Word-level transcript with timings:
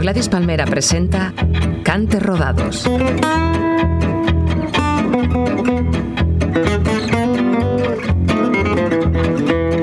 Gladys 0.00 0.30
Palmera 0.30 0.64
presenta 0.64 1.34
Cante 1.82 2.18
Rodados. 2.20 2.88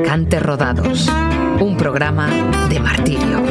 Cante 0.03 0.39
Rodados, 0.39 1.07
un 1.59 1.77
programa 1.77 2.29
de 2.67 2.79
martirio. 2.79 3.43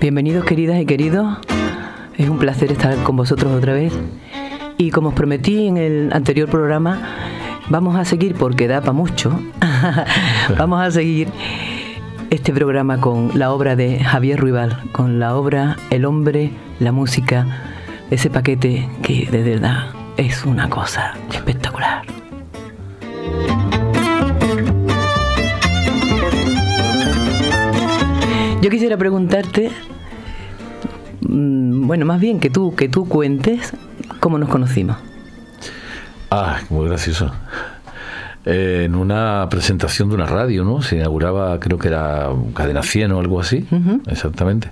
Bienvenidos 0.00 0.44
queridas 0.44 0.80
y 0.80 0.84
queridos, 0.84 1.38
es 2.18 2.28
un 2.28 2.38
placer 2.38 2.72
estar 2.72 2.96
con 3.04 3.14
vosotros 3.14 3.52
otra 3.52 3.72
vez 3.72 3.92
y 4.78 4.90
como 4.90 5.08
os 5.08 5.14
prometí 5.14 5.66
en 5.66 5.76
el 5.76 6.12
anterior 6.12 6.48
programa, 6.48 7.00
vamos 7.68 7.96
a 7.96 8.04
seguir 8.04 8.34
porque 8.34 8.68
da 8.68 8.80
para 8.80 8.92
mucho, 8.92 9.40
vamos 10.58 10.80
a 10.80 10.90
seguir 10.90 11.28
este 12.30 12.52
programa 12.52 13.00
con 13.00 13.30
la 13.34 13.52
obra 13.52 13.76
de 13.76 14.02
Javier 14.02 14.38
Ruibal, 14.38 14.82
con 14.92 15.18
la 15.18 15.36
obra 15.36 15.76
El 15.90 16.04
hombre, 16.04 16.50
la 16.80 16.92
música, 16.92 17.46
ese 18.10 18.30
paquete 18.30 18.88
que 19.02 19.26
de 19.30 19.42
verdad 19.42 19.86
es 20.16 20.44
una 20.44 20.68
cosa 20.68 21.14
espectacular. 21.32 22.02
Yo 28.62 28.70
quisiera 28.70 28.96
preguntarte, 28.96 29.70
mm, 31.20 31.86
bueno, 31.86 32.04
más 32.04 32.20
bien 32.20 32.40
que 32.40 32.50
tú, 32.50 32.74
que 32.74 32.88
tú 32.88 33.08
cuentes 33.08 33.72
cómo 34.20 34.38
nos 34.38 34.48
conocimos. 34.48 34.96
Ah, 36.30 36.60
muy 36.70 36.88
gracioso. 36.88 37.32
Eh, 38.44 38.82
en 38.84 38.94
una 38.94 39.48
presentación 39.50 40.08
de 40.08 40.14
una 40.14 40.26
radio, 40.26 40.64
¿no? 40.64 40.80
Se 40.82 40.96
inauguraba, 40.96 41.58
creo 41.58 41.78
que 41.78 41.88
era 41.88 42.28
Cadena 42.54 42.82
100 42.82 43.12
o 43.12 43.20
algo 43.20 43.40
así, 43.40 43.66
exactamente. 44.06 44.70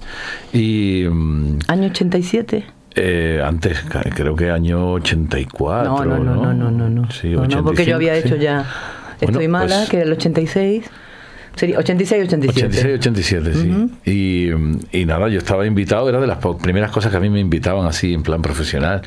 Y... 0.52 1.04
Mm, 1.10 1.58
¿Año 1.66 1.86
87? 1.86 2.64
Eh, 2.96 3.42
antes, 3.44 3.84
creo 4.14 4.36
que 4.36 4.50
año 4.50 4.92
84. 4.92 5.84
No, 5.84 6.04
no, 6.04 6.18
no, 6.18 6.34
no, 6.34 6.54
no, 6.54 6.70
no. 6.70 6.88
no. 6.88 7.10
Sí, 7.10 7.30
no, 7.30 7.64
porque 7.64 7.84
yo 7.84 7.96
había 7.96 8.14
hecho 8.14 8.36
ya 8.36 8.64
Estoy 9.20 9.48
mala, 9.48 9.76
pues 9.76 9.90
que 9.90 9.96
era 9.98 10.06
el 10.06 10.12
86. 10.12 10.84
Sería 11.56 11.78
86, 11.78 12.24
87. 12.24 12.66
86, 12.66 12.94
87, 12.98 13.54
sí. 14.04 14.90
y, 14.92 15.04
nada, 15.04 15.28
yo 15.28 15.38
estaba 15.38 15.64
invitado, 15.66 16.08
era 16.08 16.20
de 16.20 16.26
las 16.26 16.38
primeras 16.60 16.90
cosas 16.90 17.12
que 17.12 17.16
a 17.16 17.20
mí 17.20 17.30
me 17.30 17.38
invitaban 17.38 17.86
así 17.86 18.12
en 18.12 18.24
plan 18.24 18.42
profesional. 18.42 19.02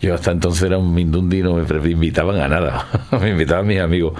Yo 0.00 0.12
hasta 0.12 0.32
entonces 0.32 0.64
era 0.64 0.78
un 0.78 0.92
mindundi, 0.92 1.42
no 1.42 1.54
me 1.54 1.90
invitaban 1.90 2.40
a 2.40 2.48
nada, 2.48 2.86
me 3.20 3.30
invitaban 3.30 3.68
mis 3.68 3.78
amigos. 3.78 4.14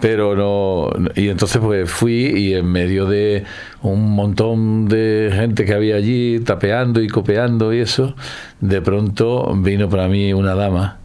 Pero 0.00 0.34
no, 0.34 1.10
y 1.16 1.28
entonces 1.28 1.60
pues 1.60 1.90
fui 1.90 2.32
y 2.34 2.54
en 2.54 2.64
medio 2.66 3.04
de 3.04 3.44
un 3.82 4.10
montón 4.12 4.88
de 4.88 5.30
gente 5.34 5.66
que 5.66 5.74
había 5.74 5.96
allí 5.96 6.40
tapeando 6.40 7.02
y 7.02 7.08
copeando 7.08 7.74
y 7.74 7.80
eso, 7.80 8.16
de 8.60 8.80
pronto 8.80 9.54
vino 9.56 9.90
para 9.90 10.08
mí 10.08 10.32
una 10.32 10.54
dama 10.54 11.00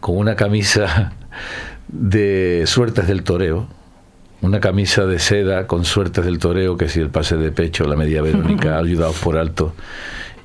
con 0.00 0.16
una 0.16 0.34
camisa 0.34 1.12
de 1.88 2.64
suertes 2.66 3.06
del 3.06 3.22
toreo 3.22 3.77
una 4.40 4.60
camisa 4.60 5.06
de 5.06 5.18
seda 5.18 5.66
con 5.66 5.84
suertes 5.84 6.24
del 6.24 6.38
toreo, 6.38 6.76
que 6.76 6.88
si 6.88 7.00
el 7.00 7.10
pase 7.10 7.36
de 7.36 7.50
pecho, 7.50 7.84
la 7.84 7.96
media 7.96 8.22
verónica, 8.22 8.78
ayudados 8.78 9.18
por 9.18 9.36
alto, 9.36 9.74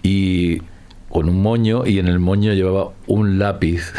y 0.01 0.61
con 1.09 1.29
un 1.29 1.41
moño, 1.41 1.85
y 1.85 1.99
en 1.99 2.07
el 2.07 2.19
moño 2.19 2.53
llevaba 2.53 2.89
un 3.07 3.37
lápiz 3.37 3.93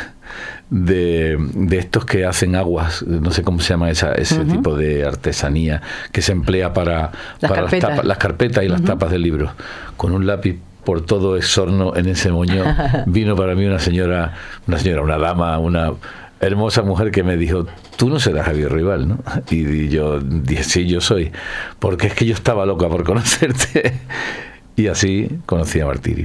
de, 0.71 1.37
de 1.55 1.79
estos 1.79 2.05
que 2.05 2.25
hacen 2.25 2.57
aguas, 2.57 3.05
no 3.07 3.31
sé 3.31 3.43
cómo 3.43 3.61
se 3.61 3.75
llama 3.75 3.91
esa, 3.91 4.13
ese 4.13 4.45
tipo 4.45 4.77
de 4.77 5.05
artesanía, 5.05 5.83
que 6.11 6.23
se 6.23 6.33
emplea 6.33 6.73
para 6.73 7.13
las 7.41 7.51
para 7.51 7.63
carpetas. 7.63 8.05
Las, 8.05 8.19
carpetas 8.19 8.65
y 8.65 8.69
las 8.69 8.83
tapas 8.83 9.11
del 9.11 9.23
libro, 9.23 9.53
con 9.97 10.13
un 10.13 10.27
lápiz 10.27 10.59
por 10.85 11.01
todo 11.03 11.37
exorno 11.37 11.97
en 11.97 12.09
ese 12.09 12.33
moño, 12.33 12.65
vino 13.07 13.37
para 13.37 13.55
mí 13.55 13.65
una 13.65 13.79
señora, 13.79 14.35
una 14.67 14.79
señora, 14.79 15.03
una 15.03 15.19
dama, 15.19 15.59
una 15.59 15.93
hermosa 16.47 16.83
mujer 16.83 17.11
que 17.11 17.23
me 17.23 17.37
dijo, 17.37 17.67
tú 17.97 18.09
no 18.09 18.21
serás 18.21 18.47
Javier 18.47 18.73
Rival, 18.73 19.09
¿no? 19.09 19.19
Y 19.51 19.89
yo 19.89 20.21
dije, 20.21 20.65
sí, 20.65 20.87
yo 20.87 21.01
soy, 21.01 21.33
porque 21.79 22.09
es 22.09 22.15
que 22.15 22.27
yo 22.27 22.35
estaba 22.35 22.67
loca 22.67 22.89
por 22.89 23.05
conocerte. 23.05 24.01
Y 24.77 24.89
así 24.89 25.29
conocí 25.47 25.79
a 25.79 25.87
Martirio. 25.87 26.25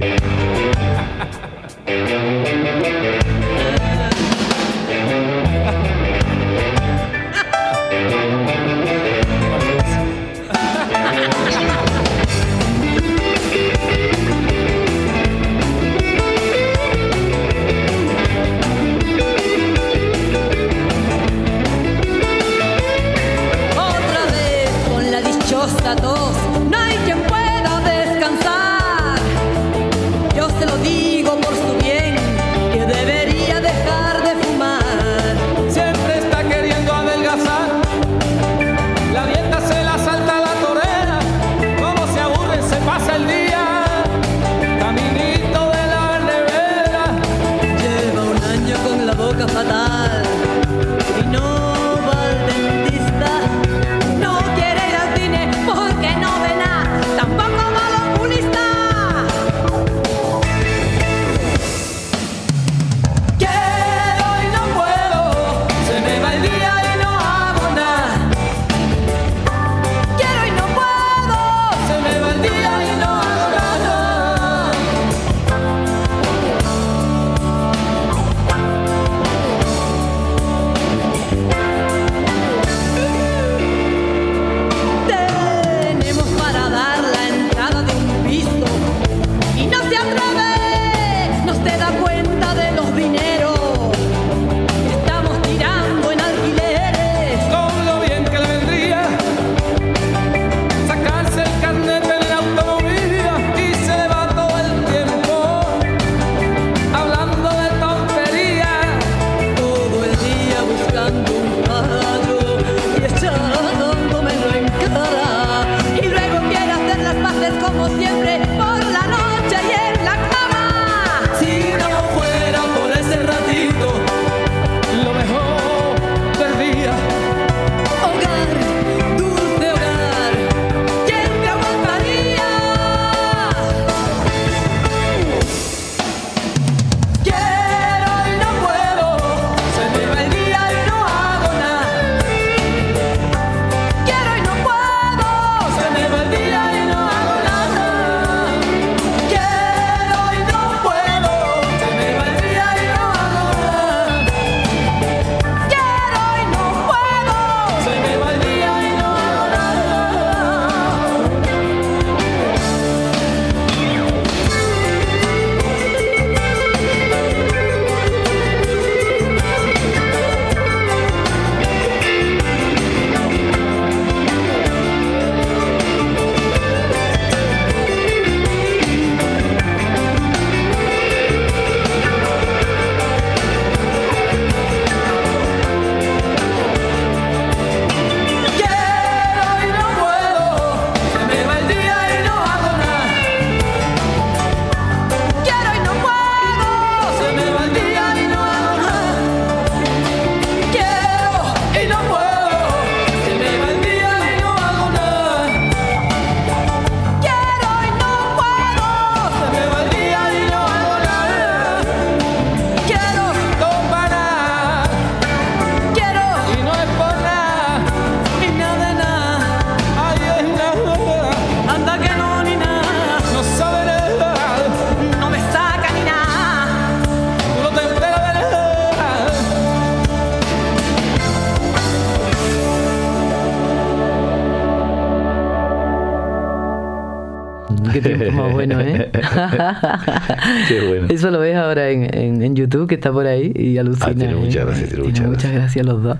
qué 240.68 240.86
bueno. 240.86 241.06
Eso 241.10 241.30
lo 241.30 241.40
ves 241.40 241.56
ahora 241.56 241.90
en, 241.90 242.42
en, 242.42 242.56
YouTube, 242.56 242.88
que 242.88 242.94
está 242.96 243.12
por 243.12 243.26
ahí, 243.26 243.52
y 243.54 243.78
alucina. 243.78 244.10
Ah, 244.10 244.14
tiene 244.14 244.34
muchas 244.34 244.66
gracias, 244.66 244.88
tiene, 244.88 245.04
muchas, 245.04 245.26
muchas 245.26 245.52
gracias. 245.52 245.86
a 245.86 245.88
los 245.88 246.02
dos. 246.02 246.18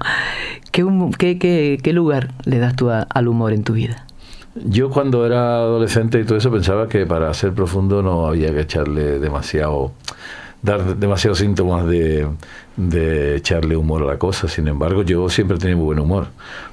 ¿Qué, 0.71 1.39
qué, 1.39 1.79
qué, 1.83 1.93
lugar 1.93 2.33
le 2.45 2.59
das 2.59 2.77
tú 2.77 2.91
al 2.91 3.29
humor 3.29 3.53
en 3.53 3.65
tu 3.65 3.75
vida? 3.75 4.07
Yo 4.55 4.91
cuando 4.91 5.27
era 5.27 5.57
adolescente 5.57 6.21
y 6.21 6.25
todo 6.25 6.39
eso 6.39 6.51
pensaba 6.51 6.89
que 6.89 7.07
para 7.07 7.33
ser 7.35 7.53
profundo 7.53 8.03
no 8.03 8.27
había 8.27 8.53
que 8.53 8.61
echarle 8.61 9.19
demasiado 9.19 9.93
dar 10.63 10.97
demasiados 10.97 11.39
síntomas 11.39 11.87
de, 11.87 12.29
de, 12.77 13.37
echarle 13.37 13.77
humor 13.77 14.03
a 14.03 14.07
la 14.07 14.19
cosa. 14.19 14.49
Sin 14.49 14.69
embargo, 14.69 15.03
yo 15.03 15.29
siempre 15.29 15.59
tenía 15.59 15.77
muy 15.77 15.87
buen 15.87 15.99
humor, 15.99 16.29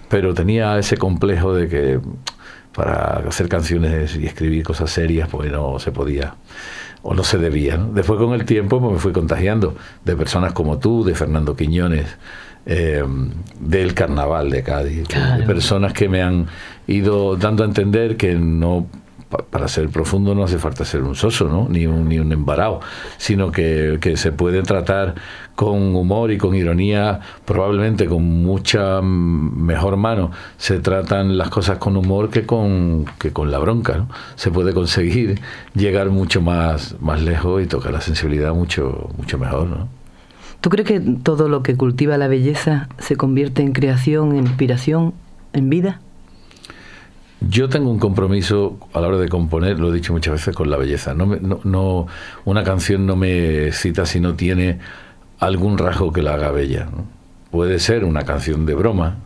pero 0.10 0.34
tenía 0.34 0.78
ese 0.78 0.98
complejo 0.98 1.54
de 1.54 1.68
que 1.68 2.00
para 2.78 3.28
hacer 3.28 3.50
canciones 3.50 4.16
y 4.16 4.28
escribir 4.28 4.64
cosas 4.64 4.92
serias, 4.92 5.28
pues 5.30 5.52
no 5.52 5.80
se 5.80 5.92
podía 5.92 6.36
o 7.02 7.16
no 7.16 7.24
se 7.24 7.40
debía. 7.40 7.76
Después 7.76 8.20
con 8.20 8.36
el 8.36 8.46
tiempo 8.46 8.80
pues, 8.80 8.94
me 8.94 9.00
fui 9.00 9.12
contagiando 9.12 9.76
de 10.06 10.16
personas 10.16 10.54
como 10.54 10.78
tú, 10.78 11.04
de 11.04 11.16
Fernando 11.16 11.56
Quiñones, 11.56 12.06
eh, 12.68 13.04
del 13.60 13.96
carnaval 13.96 14.52
de 14.52 14.62
Cádiz, 14.62 15.08
de 15.08 15.44
personas 15.48 15.92
que 15.92 16.08
me 16.08 16.22
han 16.22 16.46
ido 16.86 17.36
dando 17.36 17.64
a 17.64 17.66
entender 17.66 18.16
que 18.16 18.36
no 18.36 18.86
para 19.30 19.68
ser 19.68 19.90
profundo 19.90 20.34
no 20.34 20.44
hace 20.44 20.58
falta 20.58 20.86
ser 20.86 21.04
un 21.04 21.16
soso, 21.16 21.48
¿no? 21.50 21.68
ni, 21.70 21.86
un, 21.86 22.08
ni 22.08 22.18
un 22.18 22.32
embarado, 22.32 22.80
sino 23.18 23.52
que, 23.52 24.00
se 24.16 24.32
puede 24.32 24.64
tratar 24.64 25.16
con 25.56 25.96
humor 25.96 26.32
y 26.32 26.38
con 26.38 26.56
ironía, 26.56 27.20
probablemente 27.44 28.06
con 28.06 28.24
mucha 28.24 29.02
mejor 29.02 29.98
mano, 29.98 30.32
se 30.58 30.80
tratan 30.80 31.38
las 31.38 31.50
cosas 31.50 31.78
con 31.78 31.98
humor 31.98 32.30
que 32.30 32.46
con, 32.46 33.06
que 33.20 33.34
con 33.34 33.52
la 33.52 33.60
bronca. 33.60 33.98
¿no? 33.98 34.08
Se 34.36 34.50
puede 34.50 34.74
conseguir 34.74 35.42
llegar 35.74 36.10
mucho 36.10 36.42
más, 36.42 36.96
más 37.02 37.22
lejos 37.22 37.62
y 37.62 37.66
tocar 37.66 37.92
la 37.92 38.02
sensibilidad 38.02 38.54
mucho, 38.54 39.10
mucho 39.18 39.38
mejor. 39.38 39.68
¿no? 39.68 39.88
¿Tú 40.62 40.70
crees 40.70 40.88
que 40.88 41.00
todo 41.00 41.50
lo 41.50 41.64
que 41.64 41.76
cultiva 41.76 42.18
la 42.18 42.28
belleza 42.28 42.88
se 42.98 43.16
convierte 43.18 43.62
en 43.62 43.74
creación, 43.74 44.32
en 44.32 44.46
inspiración, 44.46 45.14
en 45.54 45.70
vida? 45.70 46.00
Yo 47.40 47.70
tengo 47.70 47.92
un 47.92 48.00
compromiso 48.00 48.80
a 48.94 49.00
la 49.00 49.08
hora 49.08 49.18
de 49.18 49.30
componer, 49.30 49.80
lo 49.80 49.92
he 49.92 49.94
dicho 49.94 50.12
muchas 50.12 50.34
veces, 50.34 50.56
con 50.56 50.70
la 50.70 50.78
belleza. 50.78 51.14
No, 51.14 51.38
no, 51.64 52.08
una 52.46 52.64
canción 52.64 53.06
no 53.06 53.16
me 53.16 53.72
cita 53.72 54.06
si 54.06 54.20
no 54.20 54.34
tiene 54.36 54.80
algún 55.40 55.78
rasgo 55.78 56.12
que 56.12 56.24
la 56.24 56.34
haga 56.34 56.52
bella. 56.52 56.88
Puede 57.52 57.80
ser 57.80 58.06
una 58.06 58.24
canción 58.24 58.66
de 58.66 58.74
broma, 58.74 59.18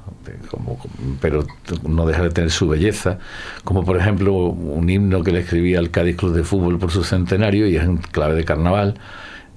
pero 1.22 1.46
no 1.88 2.06
deja 2.06 2.24
de 2.24 2.30
tener 2.32 2.52
su 2.52 2.68
belleza, 2.68 3.18
como 3.64 3.86
por 3.86 3.98
ejemplo 3.98 4.34
un 4.34 4.90
himno 4.90 5.24
que 5.24 5.32
le 5.32 5.40
escribí 5.40 5.76
al 5.76 5.90
Cádiz 5.90 6.18
Club 6.18 6.34
de 6.34 6.44
Fútbol 6.44 6.80
por 6.80 6.92
su 6.92 7.04
centenario 7.04 7.66
y 7.68 7.78
es 7.78 7.84
en 7.84 7.98
clave 7.98 8.36
de 8.36 8.44
carnaval. 8.44 8.96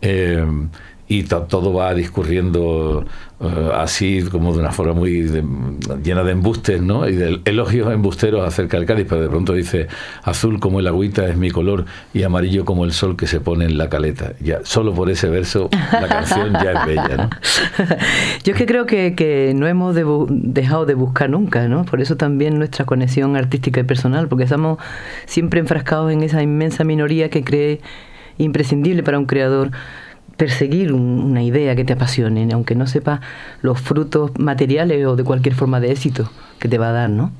Eh, 0.01 0.45
y 1.07 1.25
todo 1.25 1.73
va 1.75 1.95
discurriendo 1.95 3.05
eh, 3.51 3.71
así 3.75 4.23
como 4.31 4.53
de 4.53 4.61
una 4.61 4.73
forma 4.73 4.95
muy 4.95 5.23
llena 6.03 6.25
de 6.25 6.33
embustes, 6.33 6.81
¿no? 6.83 7.09
Y 7.09 7.15
de 7.15 7.41
elogios 7.45 7.93
embusteros 7.93 8.47
acerca 8.47 8.77
del 8.77 8.87
Cádiz, 8.87 9.07
pero 9.09 9.23
de 9.23 9.29
pronto 9.29 9.53
dice 9.53 9.89
azul 10.23 10.61
como 10.61 10.81
el 10.81 10.87
agüita 10.87 11.27
es 11.29 11.37
mi 11.37 11.51
color 11.51 11.85
y 12.13 12.23
amarillo 12.23 12.65
como 12.65 12.85
el 12.85 12.93
sol 12.93 13.17
que 13.17 13.27
se 13.27 13.41
pone 13.41 13.65
en 13.65 13.79
la 13.79 13.89
caleta. 13.89 14.33
Ya 14.41 14.61
solo 14.65 14.95
por 14.95 15.11
ese 15.11 15.29
verso 15.29 15.69
la 15.93 16.09
canción 16.09 16.53
ya 16.53 16.73
es 16.73 16.87
bella. 16.87 17.31
Yo 18.45 18.53
es 18.53 18.59
que 18.59 18.67
creo 18.67 18.87
que, 18.87 19.15
que 19.15 19.53
no 19.55 19.67
hemos 19.67 19.97
dejado 20.29 20.87
de 20.87 20.95
buscar 20.95 21.31
nunca, 21.31 21.69
¿no? 21.69 21.85
Por 21.85 22.01
eso 22.01 22.17
también 22.17 22.59
nuestra 22.59 22.85
conexión 22.85 23.37
artística 23.37 23.81
y 23.81 23.85
personal, 23.85 24.29
porque 24.29 24.45
estamos 24.45 24.79
siempre 25.27 25.61
enfrascados 25.61 26.13
en 26.13 26.23
esa 26.23 26.43
inmensa 26.43 26.85
minoría 26.85 27.31
que 27.31 27.45
cree 27.45 27.81
imprescindible 28.39 29.03
para 29.03 29.19
un 29.19 29.27
creador 29.27 29.71
perseguir 30.37 30.93
una 30.93 31.43
idea 31.43 31.77
que 31.77 31.85
te 31.85 31.93
apasione, 31.93 32.49
aunque 32.53 32.75
no 32.75 32.87
sepas 32.87 33.21
los 33.63 33.81
frutos 33.81 34.33
materiales 34.39 35.07
o 35.07 35.17
de 35.17 35.25
cualquier 35.25 35.55
forma 35.55 35.81
de 35.81 35.93
éxito 35.93 36.31
que 36.59 36.69
te 36.69 36.79
va 36.79 36.89
a 36.89 36.93
dar, 36.93 37.11
¿no? 37.11 37.33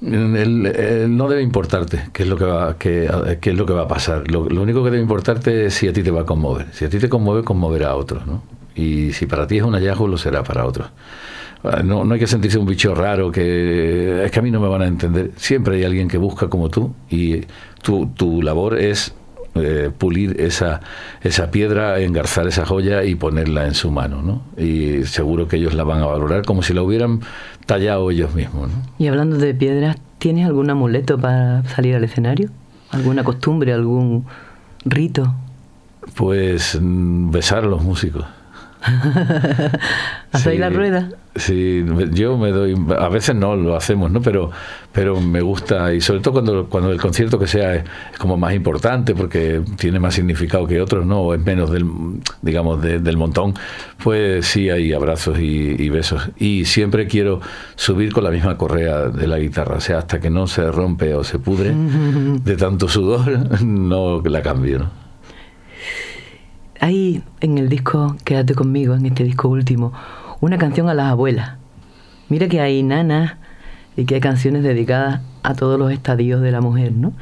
no 0.00 1.28
debe 1.28 1.42
importarte 1.42 2.08
qué 2.12 2.24
es 2.24 2.28
lo 2.28 2.36
que 2.36 2.44
va, 2.44 2.76
qué, 2.78 3.08
es 3.40 3.54
lo 3.54 3.66
que 3.66 3.72
va 3.72 3.82
a 3.82 3.88
pasar. 3.88 4.30
Lo, 4.30 4.42
único 4.42 4.84
que 4.84 4.90
debe 4.90 5.02
importarte 5.02 5.66
es 5.66 5.74
si 5.74 5.88
a 5.88 5.92
ti 5.92 6.02
te 6.02 6.10
va 6.10 6.22
a 6.22 6.24
conmover. 6.26 6.66
Si 6.72 6.84
a 6.84 6.90
ti 6.90 6.98
te 6.98 7.08
conmueve, 7.08 7.42
conmoverá 7.42 7.90
a 7.90 7.96
otros, 7.96 8.26
¿no? 8.26 8.42
Y 8.74 9.12
si 9.12 9.26
para 9.26 9.46
ti 9.46 9.56
es 9.56 9.62
un 9.62 9.72
hallazgo, 9.72 10.06
lo 10.06 10.18
será 10.18 10.42
para 10.42 10.66
otros. 10.66 10.90
Ah, 11.64 11.82
no, 11.82 12.04
no 12.04 12.14
hay 12.14 12.20
que 12.20 12.26
sentirse 12.26 12.58
un 12.58 12.66
bicho 12.66 12.94
raro, 12.94 13.32
que 13.32 14.24
es 14.24 14.30
que 14.30 14.38
a 14.38 14.42
mí 14.42 14.50
no 14.50 14.60
me 14.60 14.68
van 14.68 14.82
a 14.82 14.86
entender. 14.86 15.30
Siempre 15.36 15.76
hay 15.76 15.84
alguien 15.84 16.08
que 16.08 16.18
busca 16.18 16.48
como 16.48 16.68
tú 16.68 16.94
y 17.08 17.40
tu, 17.82 18.08
tu 18.08 18.42
labor 18.42 18.78
es 18.78 19.14
eh, 19.62 19.90
pulir 19.96 20.40
esa, 20.40 20.80
esa 21.22 21.50
piedra, 21.50 21.98
engarzar 22.00 22.46
esa 22.46 22.64
joya 22.64 23.04
y 23.04 23.14
ponerla 23.14 23.66
en 23.66 23.74
su 23.74 23.90
mano, 23.90 24.22
¿no? 24.22 24.42
Y 24.62 25.04
seguro 25.04 25.48
que 25.48 25.56
ellos 25.56 25.74
la 25.74 25.84
van 25.84 26.02
a 26.02 26.06
valorar 26.06 26.44
como 26.44 26.62
si 26.62 26.74
la 26.74 26.82
hubieran 26.82 27.20
tallado 27.66 28.10
ellos 28.10 28.34
mismos, 28.34 28.68
¿no? 28.68 28.74
Y 28.98 29.08
hablando 29.08 29.36
de 29.38 29.54
piedras, 29.54 29.96
¿tienes 30.18 30.46
algún 30.46 30.70
amuleto 30.70 31.18
para 31.18 31.62
salir 31.64 31.94
al 31.96 32.04
escenario? 32.04 32.50
¿Alguna 32.90 33.24
costumbre, 33.24 33.72
algún 33.72 34.26
rito? 34.84 35.34
Pues 36.14 36.78
mm, 36.80 37.30
besar 37.30 37.64
a 37.64 37.66
los 37.66 37.82
músicos. 37.82 38.24
¿Hacéis 40.32 40.60
la 40.60 40.70
rueda? 40.70 41.08
Sí, 41.34 41.84
yo 42.12 42.38
me 42.38 42.50
doy, 42.50 42.74
a 42.98 43.08
veces 43.08 43.34
no 43.34 43.56
lo 43.56 43.76
hacemos, 43.76 44.10
¿no? 44.10 44.22
Pero, 44.22 44.50
pero 44.92 45.20
me 45.20 45.40
gusta, 45.40 45.92
y 45.92 46.00
sobre 46.00 46.20
todo 46.20 46.34
cuando, 46.34 46.66
cuando 46.66 46.90
el 46.90 47.00
concierto 47.00 47.38
que 47.38 47.46
sea 47.46 47.74
es, 47.74 47.84
como 48.18 48.36
más 48.36 48.54
importante, 48.54 49.14
porque 49.14 49.60
tiene 49.76 49.98
más 49.98 50.14
significado 50.14 50.66
que 50.66 50.80
otros, 50.80 51.04
¿no? 51.04 51.20
O 51.20 51.34
es 51.34 51.40
menos 51.44 51.70
del, 51.70 51.86
digamos, 52.42 52.80
del 52.82 53.16
montón, 53.16 53.54
pues 54.02 54.46
sí 54.46 54.70
hay 54.70 54.92
abrazos 54.92 55.38
y, 55.38 55.88
besos. 55.90 56.30
Y 56.38 56.64
siempre 56.64 57.06
quiero 57.06 57.40
subir 57.74 58.12
con 58.12 58.24
la 58.24 58.30
misma 58.30 58.56
correa 58.56 59.08
de 59.08 59.26
la 59.26 59.38
guitarra, 59.38 59.76
o 59.76 59.80
sea, 59.80 59.98
hasta 59.98 60.20
que 60.20 60.30
no 60.30 60.46
se 60.46 60.70
rompe 60.70 61.14
o 61.14 61.24
se 61.24 61.38
pudre 61.38 61.74
de 61.74 62.56
tanto 62.56 62.88
sudor, 62.88 63.60
no 63.64 64.22
la 64.22 64.42
cambio, 64.42 64.78
¿no? 64.78 65.06
Hay 66.80 67.22
en 67.40 67.58
el 67.58 67.68
disco 67.68 68.16
Quédate 68.24 68.54
conmigo, 68.54 68.94
en 68.94 69.06
este 69.06 69.24
disco 69.24 69.48
último, 69.48 69.92
una 70.40 70.58
canción 70.58 70.88
a 70.88 70.94
las 70.94 71.06
abuelas. 71.06 71.56
Mira 72.28 72.48
que 72.48 72.60
hay 72.60 72.82
nanas 72.82 73.34
y 73.96 74.04
que 74.04 74.16
hay 74.16 74.20
canciones 74.20 74.62
dedicadas 74.62 75.20
a 75.42 75.54
todos 75.54 75.78
los 75.78 75.92
estadios 75.92 76.40
de 76.42 76.50
la 76.50 76.60
mujer, 76.60 76.92
¿no? 76.92 77.12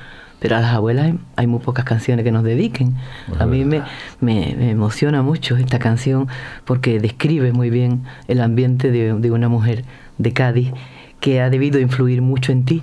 Pero 0.40 0.56
a 0.56 0.60
las 0.60 0.74
abuelas 0.74 1.14
hay, 1.36 1.46
muy 1.46 1.60
pocas 1.60 1.84
canciones 1.84 2.24
que 2.24 2.32
nos 2.32 2.44
dediquen. 2.44 2.94
a 3.38 3.46
mí 3.46 3.64
me, 3.64 3.82
me, 4.20 4.70
emociona 4.70 5.22
mucho 5.22 5.56
esta 5.56 5.78
canción 5.78 6.28
porque 6.64 7.00
describe 7.00 7.52
muy 7.52 7.70
bien 7.70 8.02
el 8.28 8.40
ambiente 8.40 8.90
de, 8.90 9.14
de 9.14 9.30
una 9.30 9.48
mujer 9.48 9.84
de 10.18 10.32
Cádiz 10.32 10.72
que 11.20 11.40
ha 11.40 11.48
debido 11.48 11.80
influir 11.80 12.20
mucho 12.20 12.52
en 12.52 12.64
ti. 12.64 12.82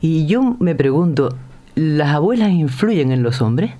Y 0.00 0.26
yo 0.26 0.56
me 0.60 0.74
pregunto, 0.74 1.36
¿las 1.74 2.10
abuelas 2.10 2.50
influyen 2.50 3.10
en 3.10 3.22
los 3.22 3.42
hombres? 3.42 3.72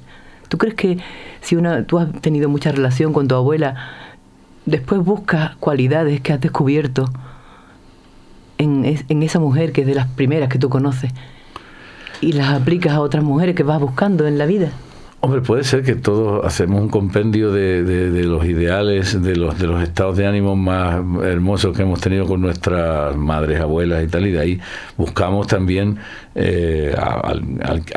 ¿Tú 0.52 0.58
crees 0.58 0.74
que 0.74 0.98
si 1.40 1.56
una, 1.56 1.86
tú 1.86 1.98
has 1.98 2.12
tenido 2.20 2.46
mucha 2.50 2.70
relación 2.72 3.14
con 3.14 3.26
tu 3.26 3.34
abuela, 3.34 3.74
después 4.66 5.02
buscas 5.02 5.56
cualidades 5.56 6.20
que 6.20 6.34
has 6.34 6.42
descubierto 6.42 7.10
en, 8.58 8.84
en 8.84 9.22
esa 9.22 9.40
mujer 9.40 9.72
que 9.72 9.80
es 9.80 9.86
de 9.86 9.94
las 9.94 10.08
primeras 10.08 10.50
que 10.50 10.58
tú 10.58 10.68
conoces 10.68 11.10
y 12.20 12.32
las 12.32 12.50
aplicas 12.50 12.92
a 12.92 13.00
otras 13.00 13.24
mujeres 13.24 13.54
que 13.54 13.62
vas 13.62 13.80
buscando 13.80 14.26
en 14.26 14.36
la 14.36 14.44
vida? 14.44 14.72
Hombre, 15.24 15.40
puede 15.40 15.62
ser 15.62 15.84
que 15.84 15.94
todos 15.94 16.44
hacemos 16.44 16.82
un 16.82 16.88
compendio 16.88 17.52
de, 17.52 17.84
de, 17.84 18.24
los 18.24 18.44
ideales, 18.44 19.22
de 19.22 19.36
los, 19.36 19.56
de 19.56 19.68
los 19.68 19.80
estados 19.80 20.16
de 20.16 20.26
ánimo 20.26 20.56
más 20.56 20.96
hermosos 21.22 21.76
que 21.76 21.82
hemos 21.82 22.00
tenido 22.00 22.26
con 22.26 22.40
nuestras 22.40 23.14
madres, 23.16 23.60
abuelas 23.60 24.02
y 24.02 24.08
tal, 24.08 24.26
y 24.26 24.32
de 24.32 24.40
ahí 24.40 24.60
buscamos 24.96 25.46
también 25.46 25.98
eh, 26.34 26.92
a, 26.98 27.34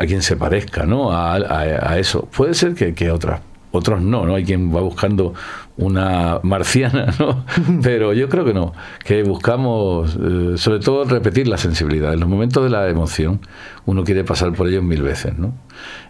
quien 0.06 0.22
se 0.22 0.36
parezca, 0.36 0.86
¿no? 0.86 1.10
A, 1.10 1.34
a, 1.34 1.98
eso. 1.98 2.26
Puede 2.26 2.54
ser 2.54 2.74
que, 2.74 2.94
que 2.94 3.10
otras 3.10 3.40
otros 3.76 4.00
no, 4.00 4.26
¿no? 4.26 4.34
Hay 4.34 4.44
quien 4.44 4.74
va 4.74 4.80
buscando 4.80 5.34
una 5.76 6.40
marciana, 6.42 7.14
¿no? 7.18 7.44
Pero 7.82 8.12
yo 8.12 8.28
creo 8.28 8.44
que 8.44 8.54
no, 8.54 8.72
que 9.04 9.22
buscamos 9.22 10.16
eh, 10.20 10.54
sobre 10.56 10.80
todo 10.80 11.04
repetir 11.04 11.48
la 11.48 11.58
sensibilidad. 11.58 12.12
En 12.12 12.20
los 12.20 12.28
momentos 12.28 12.64
de 12.64 12.70
la 12.70 12.88
emoción 12.88 13.40
uno 13.84 14.04
quiere 14.04 14.24
pasar 14.24 14.52
por 14.52 14.68
ellos 14.68 14.82
mil 14.82 15.02
veces, 15.02 15.38
¿no? 15.38 15.54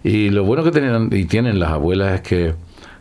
Y 0.03 0.31
lo 0.31 0.45
bueno 0.45 0.65
que 0.65 0.71
tienen, 0.71 1.11
y 1.13 1.25
tienen 1.25 1.59
las 1.59 1.71
abuelas 1.71 2.15
es 2.15 2.21
que 2.23 2.55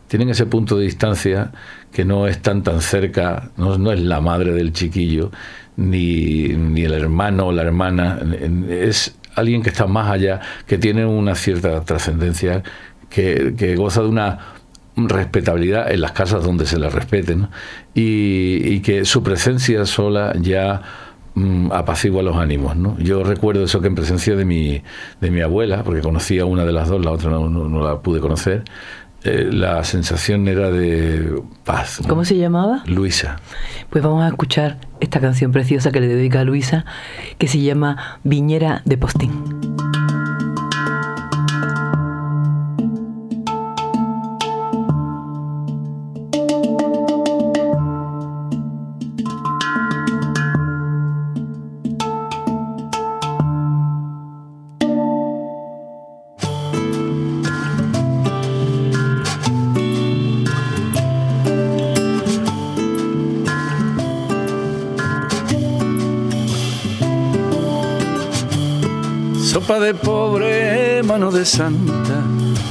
tienen 0.08 0.28
ese 0.28 0.46
punto 0.46 0.78
de 0.78 0.84
distancia 0.84 1.52
que 1.92 2.04
no 2.04 2.26
están 2.26 2.62
tan 2.62 2.80
cerca, 2.80 3.50
no, 3.56 3.78
no 3.78 3.92
es 3.92 4.00
la 4.00 4.20
madre 4.20 4.52
del 4.52 4.72
chiquillo, 4.72 5.30
ni, 5.76 6.48
ni 6.48 6.82
el 6.82 6.92
hermano 6.92 7.46
o 7.46 7.52
la 7.52 7.62
hermana, 7.62 8.20
es 8.68 9.16
alguien 9.34 9.62
que 9.62 9.70
está 9.70 9.86
más 9.86 10.10
allá, 10.10 10.40
que 10.66 10.78
tiene 10.78 11.04
una 11.06 11.34
cierta 11.34 11.82
trascendencia, 11.82 12.62
que, 13.10 13.54
que 13.56 13.76
goza 13.76 14.02
de 14.02 14.08
una 14.08 14.55
respetabilidad 14.96 15.90
en 15.90 16.00
las 16.00 16.12
casas 16.12 16.42
donde 16.42 16.66
se 16.66 16.78
le 16.78 16.88
respeten 16.88 17.48
y, 17.94 18.80
que 18.80 19.04
su 19.04 19.22
presencia 19.22 19.84
sola 19.84 20.34
ya 20.40 20.82
mm, 21.34 21.72
apacigua 21.72 22.22
los 22.22 22.36
ánimos. 22.36 22.76
¿no? 22.76 22.98
Yo 22.98 23.22
recuerdo 23.22 23.64
eso 23.64 23.80
que 23.80 23.88
en 23.88 23.94
presencia 23.94 24.36
de 24.36 24.44
mi, 24.44 24.82
de 25.20 25.30
mi 25.30 25.40
abuela, 25.42 25.82
porque 25.84 26.00
conocía 26.00 26.44
una 26.44 26.64
de 26.64 26.72
las 26.72 26.88
dos, 26.88 27.04
la 27.04 27.10
otra 27.10 27.30
no, 27.30 27.82
la 27.82 28.00
pude 28.00 28.20
conocer, 28.20 28.64
eh, 29.24 29.48
la 29.50 29.84
sensación 29.84 30.48
era 30.48 30.70
de 30.70 31.42
paz. 31.64 32.00
¿Cómo 32.08 32.24
se 32.24 32.36
llamaba? 32.36 32.82
Luisa. 32.86 33.40
Pues 33.90 34.02
vamos 34.02 34.24
a 34.24 34.28
escuchar 34.28 34.78
esta 35.00 35.20
canción 35.20 35.52
preciosa 35.52 35.90
que 35.90 36.00
le 36.00 36.08
dedica 36.08 36.40
a 36.40 36.44
Luisa, 36.44 36.84
que 37.38 37.48
se 37.48 37.60
llama 37.60 38.18
Viñera 38.24 38.82
de 38.84 38.96
Postín. 38.96 39.55
Santa, 71.46 72.22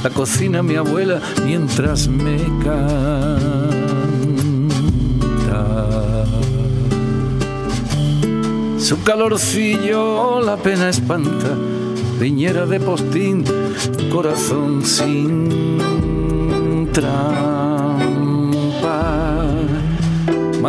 la 0.04 0.10
cocina 0.10 0.62
mi 0.62 0.76
abuela 0.76 1.20
mientras 1.44 2.06
me 2.08 2.36
canta. 2.62 3.40
Su 8.78 9.02
calorcillo 9.02 10.40
la 10.40 10.56
pena 10.56 10.90
espanta, 10.90 11.48
viñera 12.20 12.66
de 12.66 12.78
postín, 12.78 13.44
corazón 14.12 14.84
sin 14.84 16.88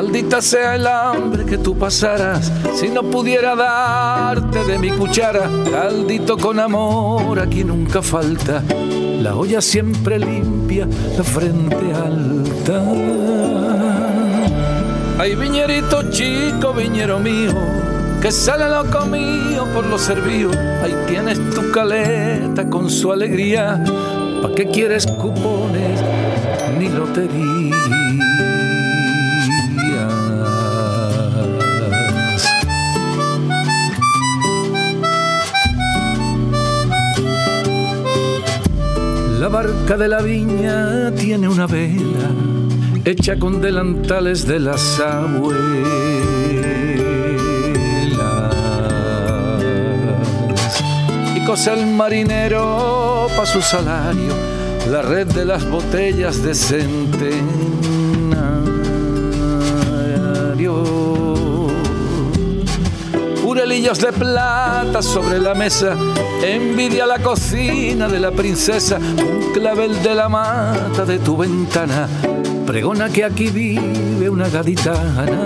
Maldita 0.08 0.42
sea 0.42 0.76
el 0.76 0.88
hambre 0.88 1.44
que 1.44 1.58
tú 1.58 1.78
pasaras 1.78 2.50
si 2.76 2.88
no 2.88 3.04
pudiera 3.04 3.58
darte 3.58 4.64
de 4.64 4.80
mi 4.80 4.90
cuchara. 4.90 5.50
Caldito 5.70 6.38
con 6.38 6.62
amor, 6.62 7.38
aquí 7.42 7.66
nunca 7.66 8.02
falta. 8.02 8.64
La 9.22 9.36
olla 9.36 9.60
siempre 9.60 10.18
limpia, 10.18 10.88
la 11.18 11.24
frente 11.26 11.94
alta. 11.94 12.84
Ay, 15.20 15.36
viñerito 15.36 16.10
chico, 16.10 16.72
viñero 16.72 17.20
mío, 17.20 17.52
que 18.22 18.32
sale 18.32 18.70
loco 18.70 19.06
mío 19.08 19.66
por 19.74 19.86
los 19.88 20.04
servíos. 20.04 20.56
Ahí 20.56 20.96
tienes 21.06 21.38
tu 21.50 21.70
caleta 21.72 22.70
con 22.70 22.90
su 22.90 23.12
alegría. 23.12 23.84
¿Pa' 24.42 24.56
qué 24.56 24.68
quieres 24.68 25.06
cupones 25.06 26.02
ni 26.80 26.88
lotería? 26.88 28.47
De 39.96 40.08
la 40.08 40.22
viña 40.22 41.12
tiene 41.16 41.48
una 41.48 41.66
vela 41.66 42.30
hecha 43.04 43.40
con 43.40 43.62
delantales 43.62 44.46
de 44.46 44.60
las 44.60 45.00
abuelas. 45.00 45.58
Y 51.36 51.46
cosa 51.46 51.74
el 51.74 51.88
marinero 51.88 53.28
pa' 53.36 53.46
su 53.48 53.60
salario 53.62 54.34
la 54.92 55.02
red 55.02 55.26
de 55.28 55.46
las 55.46 55.68
botellas 55.68 56.44
de 56.44 56.54
centenario 56.54 58.57
De 63.78 64.12
plata 64.12 65.04
sobre 65.04 65.40
la 65.40 65.54
mesa, 65.54 65.96
envidia 66.44 67.06
la 67.06 67.20
cocina 67.20 68.08
de 68.08 68.20
la 68.20 68.32
princesa, 68.32 68.98
un 68.98 69.54
clavel 69.54 70.02
de 70.02 70.16
la 70.16 70.28
mata 70.28 71.06
de 71.06 71.20
tu 71.20 71.38
ventana, 71.38 72.10
pregona 72.66 73.08
que 73.08 73.24
aquí 73.24 73.50
vive 73.50 74.30
una 74.30 74.50
gaditana. 74.50 75.46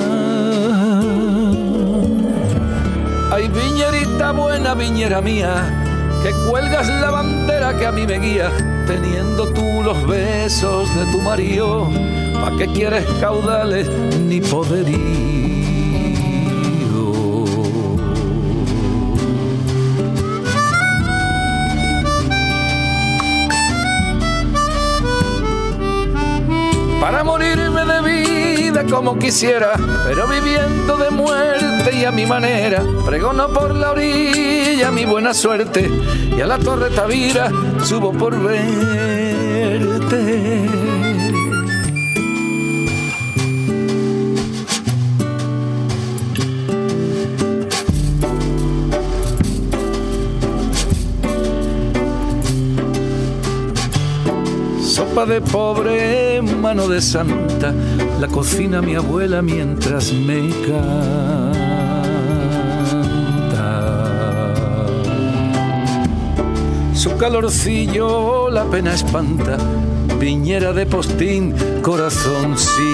Ay, 3.32 3.50
viñerita 3.50 4.32
buena, 4.32 4.76
viñera 4.76 5.22
mía, 5.22 5.84
que 6.24 6.32
cuelgas 6.50 6.88
la 6.88 7.12
bandera 7.12 7.78
que 7.78 7.86
a 7.86 7.92
mí 7.92 8.08
me 8.08 8.18
guía, 8.18 8.50
teniendo 8.88 9.50
tú 9.50 9.84
los 9.84 10.08
besos 10.08 10.88
de 10.96 11.06
tu 11.12 11.20
marido, 11.20 11.90
¿pa' 12.42 12.58
qué 12.58 12.68
quieres 12.68 13.06
caudales 13.20 13.90
ni 14.18 14.40
poderío? 14.40 15.41
Como 29.04 29.18
quisiera, 29.18 29.72
pero 30.06 30.28
viviendo 30.28 30.96
de 30.96 31.10
muerte 31.10 31.92
y 31.92 32.06
a 32.06 32.12
mi 32.12 32.28
manera. 32.28 32.84
Pregono 33.04 33.48
por 33.48 33.74
la 33.74 33.94
orilla 33.94 34.92
mi 34.92 35.06
buena 35.06 35.34
suerte 35.34 35.90
y 36.38 36.40
a 36.40 36.46
la 36.46 36.60
torre 36.60 36.92
Tavira 36.92 37.52
subo 37.84 38.14
por 38.14 38.40
verte. 38.40 38.92
De 55.12 55.42
pobre, 55.42 56.42
mano 56.42 56.88
de 56.88 57.02
santa, 57.02 57.74
la 58.20 58.28
cocina 58.28 58.82
mi 58.82 58.96
abuela 58.96 59.42
mientras 59.42 60.12
me 60.14 60.50
canta. 60.66 61.82
Su 66.94 67.18
calorcillo 67.18 68.50
la 68.50 68.64
pena 68.64 68.94
espanta, 68.94 69.58
viñera 70.18 70.72
de 70.72 70.86
postín, 70.86 71.54
corazón 71.82 72.58
sin 72.58 72.91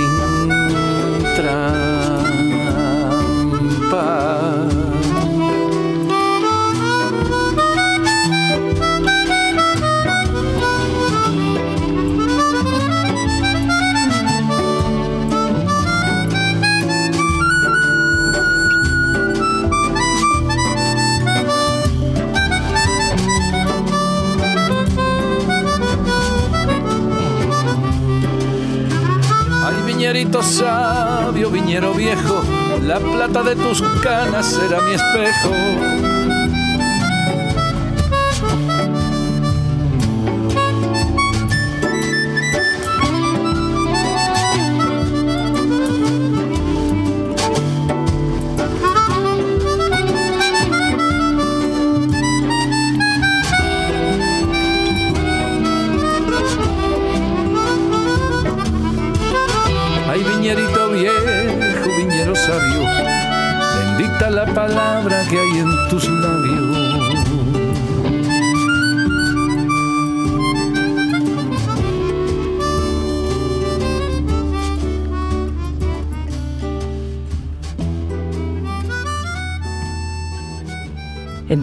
la 32.99 33.11
plata 33.11 33.43
de 33.43 33.55
tus 33.55 33.81
canas 34.01 34.45
será 34.45 34.81
mi 34.81 34.93
espejo. 34.93 36.26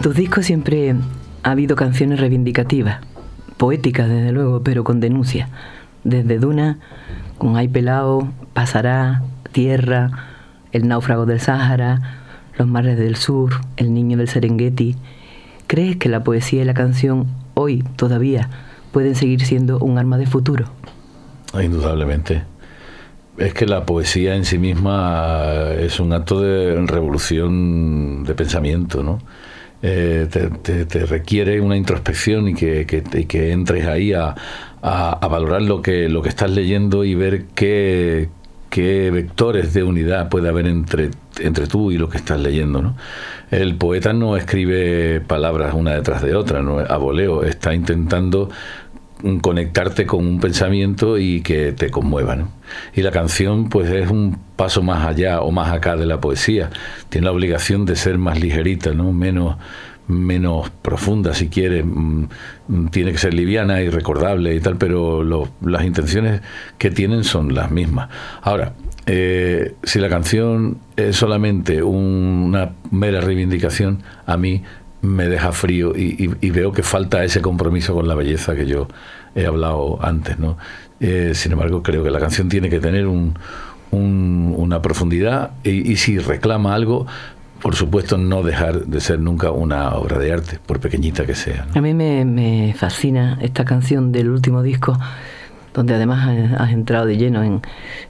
Tus 0.05 0.15
discos 0.15 0.45
siempre 0.45 0.93
ha 1.41 1.49
habido 1.49 1.75
canciones 1.75 2.19
reivindicativas, 2.19 2.99
poéticas 3.57 4.07
desde 4.07 4.31
luego, 4.31 4.61
pero 4.61 4.83
con 4.83 4.99
denuncia. 4.99 5.49
Desde 6.03 6.37
Duna, 6.37 6.77
con 7.39 7.57
Ay 7.57 7.69
Pelao, 7.69 8.31
Pasará, 8.53 9.23
Tierra, 9.51 10.11
El 10.71 10.87
náufrago 10.87 11.25
del 11.25 11.39
Sáhara, 11.39 12.19
Los 12.55 12.67
mares 12.67 12.99
del 12.99 13.15
sur, 13.15 13.53
El 13.77 13.95
niño 13.95 14.15
del 14.15 14.27
Serengeti. 14.27 14.95
¿Crees 15.65 15.97
que 15.97 16.07
la 16.07 16.23
poesía 16.23 16.61
y 16.61 16.65
la 16.65 16.75
canción 16.75 17.25
hoy 17.55 17.83
todavía 17.95 18.51
pueden 18.91 19.15
seguir 19.15 19.43
siendo 19.43 19.79
un 19.79 19.97
arma 19.97 20.19
de 20.19 20.27
futuro? 20.27 20.65
Indudablemente. 21.59 22.43
Es 23.39 23.55
que 23.55 23.65
la 23.65 23.87
poesía 23.87 24.35
en 24.35 24.45
sí 24.45 24.59
misma 24.59 25.71
es 25.79 25.99
un 25.99 26.13
acto 26.13 26.41
de 26.41 26.79
revolución 26.85 28.23
de 28.23 28.35
pensamiento, 28.35 29.01
¿no? 29.01 29.17
Eh, 29.81 30.27
te, 30.29 31.05
requiere 31.05 31.61
una 31.61 31.77
introspección 31.77 32.47
y 32.47 32.55
que, 32.55 32.85
que, 32.85 33.51
entres 33.51 33.85
ahí 33.85 34.13
a, 34.13 34.33
a, 34.81 35.27
valorar 35.27 35.61
lo 35.61 35.81
que, 35.81 36.09
lo 36.09 36.21
que 36.21 36.29
estás 36.29 36.49
leyendo 36.49 37.03
y 37.03 37.13
ver 37.13 37.45
qué, 37.53 38.29
qué 38.69 39.11
vectores 39.11 39.73
de 39.73 39.83
unidad 39.83 40.29
puede 40.29 40.49
haber 40.49 40.67
entre, 40.67 41.11
entre 41.39 41.67
tú 41.67 41.91
y 41.91 41.97
lo 41.97 42.09
que 42.09 42.17
estás 42.17 42.39
leyendo. 42.39 42.81
¿no? 42.81 42.95
El 43.51 43.75
poeta 43.75 44.11
no 44.11 44.37
escribe 44.37 45.21
palabras 45.21 45.73
una 45.73 45.93
detrás 45.93 46.21
de 46.21 46.35
otra, 46.35 46.61
no 46.61 46.79
a 46.79 46.97
voleo, 46.97 47.43
está 47.43 47.73
intentando 47.73 48.49
conectarte 49.41 50.05
con 50.05 50.25
un 50.25 50.39
pensamiento 50.39 51.17
y 51.17 51.41
que 51.41 51.71
te 51.71 51.89
conmueva. 51.89 52.35
¿no? 52.35 52.49
Y 52.93 53.01
la 53.01 53.11
canción 53.11 53.69
pues 53.69 53.89
es 53.89 54.09
un 54.09 54.37
paso 54.55 54.83
más 54.83 55.05
allá 55.05 55.41
o 55.41 55.51
más 55.51 55.71
acá 55.71 55.95
de 55.95 56.05
la 56.05 56.19
poesía. 56.19 56.69
Tiene 57.09 57.25
la 57.25 57.31
obligación 57.31 57.85
de 57.85 57.95
ser 57.95 58.17
más 58.17 58.39
ligerita, 58.39 58.93
¿no? 58.93 59.11
menos, 59.11 59.57
menos 60.07 60.69
profunda 60.81 61.33
si 61.33 61.49
quiere, 61.49 61.83
mm, 61.83 62.27
mm, 62.67 62.87
tiene 62.89 63.11
que 63.11 63.17
ser 63.17 63.33
liviana 63.33 63.81
y 63.81 63.89
recordable 63.89 64.55
y 64.55 64.59
tal, 64.59 64.77
pero 64.77 65.23
las 65.61 65.83
intenciones 65.83 66.41
que 66.77 66.91
tienen 66.91 67.23
son 67.23 67.55
las 67.55 67.71
mismas. 67.71 68.09
Ahora, 68.41 68.73
eh, 69.07 69.73
si 69.83 69.99
la 69.99 70.09
canción 70.09 70.79
es 70.95 71.15
solamente 71.15 71.83
una 71.83 72.71
mera 72.91 73.21
reivindicación, 73.21 74.03
a 74.25 74.37
mí 74.37 74.63
me 75.05 75.29
deja 75.29 75.51
frío 75.51 75.93
y, 75.95 76.27
veo 76.49 76.71
que 76.71 76.83
falta 76.83 77.23
ese 77.23 77.41
compromiso 77.41 77.93
con 77.93 78.07
la 78.07 78.15
belleza 78.15 78.55
que 78.55 78.65
yo 78.65 78.87
he 79.35 79.45
hablado 79.45 79.99
antes, 80.01 80.39
¿no? 80.39 80.57
Eh, 80.99 81.33
sin 81.35 81.51
embargo, 81.51 81.83
creo 81.83 82.03
que 82.03 82.09
la 82.09 82.19
canción 82.19 82.49
tiene 82.49 82.69
que 82.69 82.79
tener 82.79 83.05
un, 83.05 83.37
una 83.91 84.81
profundidad 84.81 85.51
y, 85.63 85.95
si 85.97 86.17
reclama 86.19 86.73
algo, 86.73 87.05
por 87.61 87.75
supuesto, 87.75 88.17
no 88.17 88.43
dejar 88.43 88.85
de 88.85 88.99
ser 88.99 89.19
nunca 89.19 89.51
una 89.51 89.93
obra 89.95 90.19
de 90.19 90.33
arte, 90.33 90.59
por 90.65 90.79
pequeñita 90.79 91.25
que 91.25 91.35
sea. 91.35 91.67
A 91.73 91.81
mí 91.81 91.93
me, 91.93 92.73
fascina 92.77 93.37
esta 93.41 93.63
canción 93.65 94.11
del 94.11 94.29
último 94.29 94.63
disco, 94.63 94.97
donde 95.73 95.93
además 95.93 96.27
has 96.57 96.71
entrado 96.71 97.05
de 97.05 97.17
lleno 97.17 97.43
en, 97.43 97.61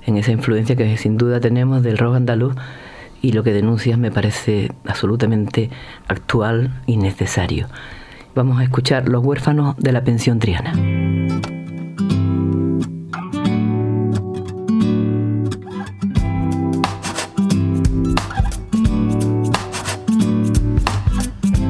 en 0.05 0.17
esa 0.17 0.31
influencia 0.31 0.75
que 0.75 0.97
sin 0.97 1.17
duda 1.17 1.39
tenemos 1.39 1.83
del 1.83 1.97
rock 1.97 2.15
andaluz 2.15 2.55
y 3.21 3.31
lo 3.31 3.43
que 3.43 3.53
denuncias 3.53 3.97
me 3.97 4.11
parece 4.11 4.71
absolutamente 4.85 5.69
actual 6.07 6.81
y 6.85 6.97
necesario. 6.97 7.67
Vamos 8.35 8.59
a 8.59 8.63
escuchar 8.63 9.07
Los 9.07 9.23
huérfanos 9.23 9.77
de 9.77 9.93
la 9.93 10.03
pensión 10.03 10.39
Triana. 10.39 10.73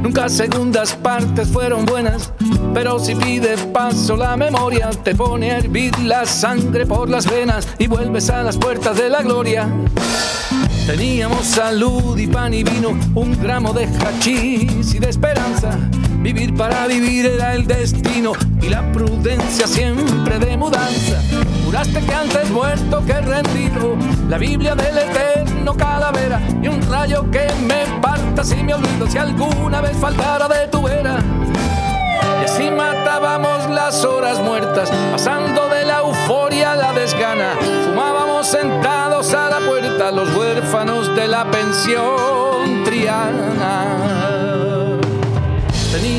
Nunca 0.01 0.27
segundas 0.27 0.95
partes 0.95 1.49
fueron 1.49 1.85
buenas, 1.85 2.33
pero 2.73 2.97
si 2.97 3.13
pides 3.13 3.61
paso 3.67 4.17
la 4.17 4.35
memoria, 4.35 4.89
te 4.89 5.13
pone 5.13 5.51
a 5.51 5.59
hervir 5.59 5.95
la 5.99 6.25
sangre 6.25 6.87
por 6.87 7.11
las 7.11 7.29
venas 7.29 7.67
y 7.77 7.85
vuelves 7.85 8.31
a 8.31 8.41
las 8.41 8.57
puertas 8.57 8.97
de 8.97 9.11
la 9.11 9.21
gloria. 9.21 9.69
Teníamos 10.87 11.45
salud 11.45 12.17
y 12.17 12.25
pan 12.25 12.55
y 12.55 12.63
vino, 12.63 12.97
un 13.13 13.39
gramo 13.39 13.71
de 13.71 13.85
hachís 13.85 14.95
y 14.95 14.97
de 14.99 15.09
esperanza. 15.09 15.77
Vivir 16.25 16.55
para 16.55 16.87
vivir 16.87 17.27
era 17.27 17.53
el 17.53 17.67
destino 17.67 18.31
y 18.59 18.69
la 18.69 18.81
prudencia 18.91 19.67
siempre 19.67 20.39
de 20.39 20.57
mudanza. 20.57 21.21
Juraste 21.63 22.03
que 22.03 22.13
antes 22.15 22.49
muerto 22.49 23.03
que 23.05 23.21
rendido, 23.21 23.95
la 24.27 24.39
Biblia 24.39 24.73
del 24.73 24.97
eterno 24.97 25.75
calavera 25.77 26.41
y 26.63 26.67
un 26.67 26.81
rayo 26.89 27.29
que 27.29 27.45
me 27.67 27.85
parta 28.01 28.43
si 28.43 28.55
me 28.55 28.73
olvido 28.73 29.05
si 29.05 29.19
alguna 29.19 29.81
vez 29.81 29.95
faltara 29.97 30.47
de 30.47 30.67
tu 30.67 30.81
vera. 30.81 31.19
Y 32.41 32.45
así 32.45 32.71
matábamos 32.71 33.69
las 33.69 34.03
horas 34.03 34.39
muertas, 34.39 34.89
pasando 35.11 35.69
de 35.69 35.85
la 35.85 35.99
euforia 35.99 36.71
a 36.71 36.75
la 36.75 36.93
desgana. 36.93 37.53
Fumábamos 37.85 38.47
sentados 38.47 39.31
a 39.35 39.51
la 39.51 39.59
puerta 39.59 40.09
los 40.09 40.35
huérfanos 40.35 41.15
de 41.15 41.27
la 41.27 41.45
pensión 41.51 42.83
triana. 42.83 44.24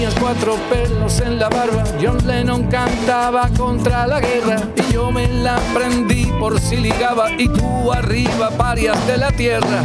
Tenías 0.06 0.22
cuatro 0.22 0.54
pelos 0.70 1.20
en 1.20 1.40
la 1.40 1.48
barba, 1.48 1.82
John 2.00 2.24
Lennon 2.24 2.68
cantaba 2.68 3.48
contra 3.56 4.06
la 4.06 4.20
guerra 4.20 4.56
y 4.76 4.92
yo 4.92 5.10
me 5.10 5.26
la 5.26 5.58
prendí 5.74 6.26
por 6.38 6.60
si 6.60 6.76
ligaba 6.76 7.32
y 7.36 7.48
tú 7.48 7.92
arriba 7.92 8.50
varias 8.56 9.04
de 9.08 9.16
la 9.16 9.32
tierra 9.32 9.84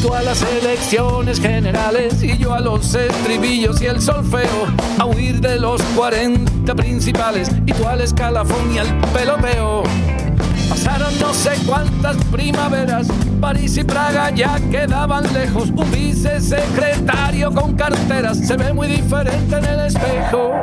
tú 0.00 0.14
a 0.14 0.22
las 0.22 0.42
elecciones 0.42 1.40
generales 1.40 2.22
y 2.22 2.38
yo 2.38 2.54
a 2.54 2.60
los 2.60 2.94
estribillos 2.94 3.82
y 3.82 3.86
el 3.86 4.00
solfeo, 4.00 4.66
a 4.98 5.04
huir 5.04 5.40
de 5.40 5.58
los 5.58 5.82
40 5.94 6.74
principales 6.74 7.50
y 7.66 7.72
tú 7.72 7.86
al 7.86 8.00
escalafón 8.00 8.74
y 8.74 8.78
al 8.78 9.00
peloteo. 9.12 9.82
Pasaron 10.82 11.18
no 11.18 11.34
sé 11.34 11.50
cuántas 11.66 12.16
primaveras, 12.32 13.06
París 13.38 13.76
y 13.76 13.84
Praga 13.84 14.30
ya 14.30 14.58
quedaban 14.70 15.30
lejos. 15.34 15.68
Un 15.76 15.90
vicesecretario 15.90 17.52
con 17.52 17.74
carteras 17.74 18.38
se 18.38 18.56
ve 18.56 18.72
muy 18.72 18.88
diferente 18.88 19.58
en 19.58 19.64
el 19.66 19.80
espejo. 19.80 20.54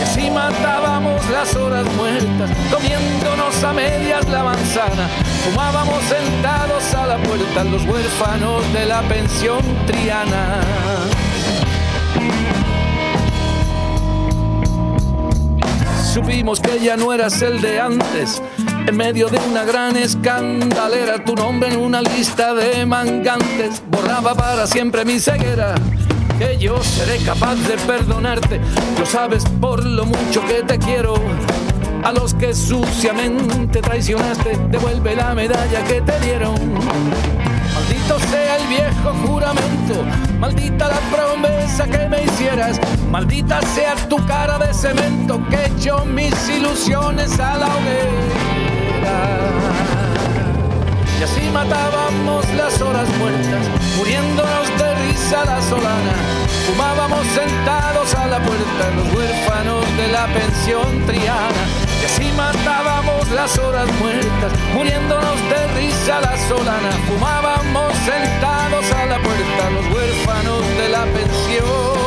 Y 0.00 0.02
así 0.02 0.30
matábamos 0.32 1.22
las 1.30 1.54
horas 1.54 1.86
muertas, 1.94 2.50
comiéndonos 2.72 3.62
a 3.62 3.72
medias 3.72 4.28
la 4.28 4.42
manzana. 4.42 5.08
Fumábamos 5.44 6.02
sentados 6.02 6.92
a 6.94 7.06
la 7.06 7.18
puerta 7.18 7.62
los 7.62 7.84
huérfanos 7.84 8.72
de 8.72 8.86
la 8.86 9.00
pensión 9.02 9.60
triana. 9.86 10.60
Supimos 16.12 16.58
que 16.58 16.80
ya 16.80 16.96
no 16.96 17.12
eras 17.12 17.40
el 17.42 17.60
de 17.60 17.78
antes. 17.80 18.42
En 18.86 18.96
medio 18.96 19.28
de 19.28 19.38
una 19.38 19.64
gran 19.64 19.96
escandalera, 19.96 21.24
tu 21.24 21.34
nombre 21.34 21.72
en 21.72 21.78
una 21.78 22.02
lista 22.02 22.54
de 22.54 22.84
mangantes 22.86 23.82
borraba 23.88 24.34
para 24.34 24.66
siempre 24.66 25.04
mi 25.04 25.20
ceguera 25.20 25.74
que 26.40 26.56
yo 26.56 26.82
seré 26.82 27.18
capaz 27.18 27.56
de 27.56 27.76
perdonarte. 27.86 28.62
Lo 28.98 29.04
sabes 29.04 29.44
por 29.60 29.84
lo 29.84 30.06
mucho 30.06 30.42
que 30.46 30.62
te 30.62 30.78
quiero. 30.78 31.14
A 32.02 32.12
los 32.12 32.32
que 32.32 32.54
suciamente 32.54 33.82
traicionaste, 33.82 34.58
devuelve 34.70 35.14
la 35.16 35.34
medalla 35.34 35.84
que 35.84 36.00
te 36.00 36.18
dieron. 36.20 36.54
Maldito 37.74 38.18
sea 38.30 38.56
el 38.56 38.66
viejo 38.68 39.12
juramento, 39.26 40.02
maldita 40.38 40.88
la 40.88 41.00
promesa 41.14 41.84
que 41.84 42.08
me 42.08 42.24
hicieras, 42.24 42.80
maldita 43.10 43.60
sea 43.74 43.94
tu 44.08 44.16
cara 44.24 44.58
de 44.58 44.72
cemento 44.72 45.40
que 45.50 45.66
echó 45.66 46.06
mis 46.06 46.34
ilusiones 46.48 47.38
a 47.38 47.58
la 47.58 47.66
hoguera. 47.66 48.49
Y 51.20 51.22
así 51.22 51.50
matábamos 51.52 52.48
las 52.54 52.80
horas 52.80 53.06
muertas, 53.18 53.66
muriéndonos 53.98 54.68
de 54.78 54.94
risa 55.06 55.44
la 55.44 55.60
solana. 55.60 56.14
Fumábamos 56.66 57.26
sentados 57.26 58.14
a 58.14 58.26
la 58.26 58.38
puerta 58.38 58.90
los 58.96 59.14
huérfanos 59.14 59.84
de 59.98 60.08
la 60.08 60.26
pensión 60.28 61.06
triana. 61.06 61.62
Y 62.00 62.04
así 62.06 62.32
matábamos 62.34 63.30
las 63.32 63.58
horas 63.58 63.88
muertas, 64.00 64.52
muriéndonos 64.74 65.38
de 65.50 65.66
risa 65.78 66.20
la 66.20 66.36
solana. 66.48 66.90
Fumábamos 67.06 67.92
sentados 67.98 68.90
a 68.92 69.04
la 69.04 69.18
puerta 69.18 69.70
los 69.74 69.86
huérfanos 69.94 70.66
de 70.78 70.88
la 70.88 71.04
pensión 71.04 71.99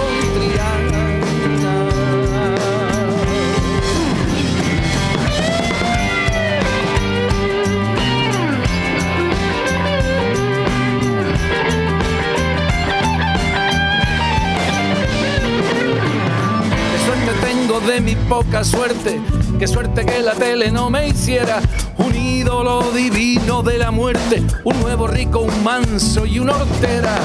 de 17.88 18.02
mi 18.02 18.16
poca 18.16 18.64
suerte. 18.64 19.20
Qué 19.60 19.68
suerte 19.68 20.06
que 20.06 20.20
la 20.20 20.34
tele 20.34 20.72
no 20.72 20.90
me 20.90 21.08
hiciera 21.08 21.60
un 21.98 22.16
ídolo 22.16 22.92
divino 22.92 23.62
de 23.62 23.78
la 23.78 23.92
muerte, 23.92 24.42
un 24.64 24.80
nuevo 24.80 25.08
rico, 25.08 25.40
un 25.40 25.64
manso 25.64 26.26
y 26.26 26.40
una 26.40 26.54
hortera. 26.56 27.16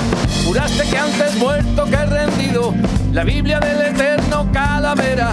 Juraste 0.47 0.89
que 0.89 0.99
antes 0.99 1.37
muerto 1.37 1.85
que 1.85 1.97
rendido 1.97 2.75
la 3.13 3.25
Biblia 3.25 3.61
del 3.61 3.95
eterno 3.95 4.51
calavera 4.53 5.31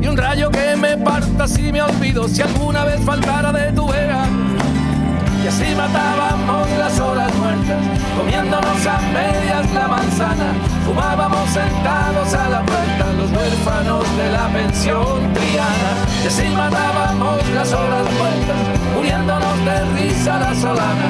y 0.00 0.06
un 0.06 0.16
rayo 0.16 0.50
que 0.50 0.76
me 0.76 0.96
parta 0.96 1.48
si 1.48 1.72
me 1.72 1.82
olvido 1.82 2.28
si 2.28 2.42
alguna 2.42 2.84
vez 2.84 3.00
faltara 3.04 3.52
de 3.52 3.72
tu 3.72 3.86
vera. 3.86 4.26
Y 5.48 5.50
así 5.50 5.74
matábamos 5.74 6.70
las 6.76 7.00
horas 7.00 7.34
muertas, 7.36 7.80
comiéndonos 8.18 8.86
a 8.86 8.98
medias 9.00 9.72
la 9.72 9.88
manzana, 9.88 10.52
fumábamos 10.84 11.48
sentados 11.48 12.34
a 12.34 12.50
la 12.50 12.60
puerta 12.66 13.12
los 13.16 13.30
huérfanos 13.32 14.04
de 14.18 14.30
la 14.30 14.46
pensión 14.48 15.32
triana. 15.32 15.90
Y 16.22 16.26
así 16.26 16.48
matábamos 16.54 17.48
las 17.54 17.72
horas 17.72 18.06
muertas, 18.12 18.60
muriéndonos 18.94 19.64
de 19.64 19.84
risa 19.96 20.38
la 20.38 20.54
solana, 20.54 21.08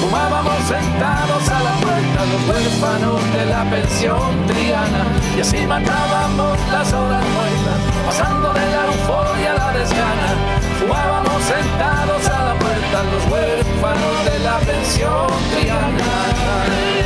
fumábamos 0.00 0.60
sentados 0.64 1.46
a 1.50 1.60
la 1.60 1.74
puerta 1.84 2.20
los 2.32 2.42
huérfanos 2.48 3.20
de 3.36 3.44
la 3.44 3.64
pensión 3.64 4.46
triana. 4.46 5.04
Y 5.36 5.40
así 5.42 5.66
matábamos 5.66 6.56
las 6.72 6.90
horas 6.90 7.24
muertas, 7.36 7.78
pasando 8.06 8.50
de 8.54 8.64
la 8.64 8.86
euforia 8.86 9.52
a 9.52 9.56
la 9.58 9.72
desgana, 9.78 10.28
fumábamos 10.80 11.42
sentados 11.44 12.26
a 12.28 12.44
la 12.44 12.54
puerta 12.54 12.63
los 13.02 13.26
huérfanos 13.26 14.24
de 14.24 14.38
la 14.38 14.58
pensión 14.60 15.26
triana. 15.50 17.03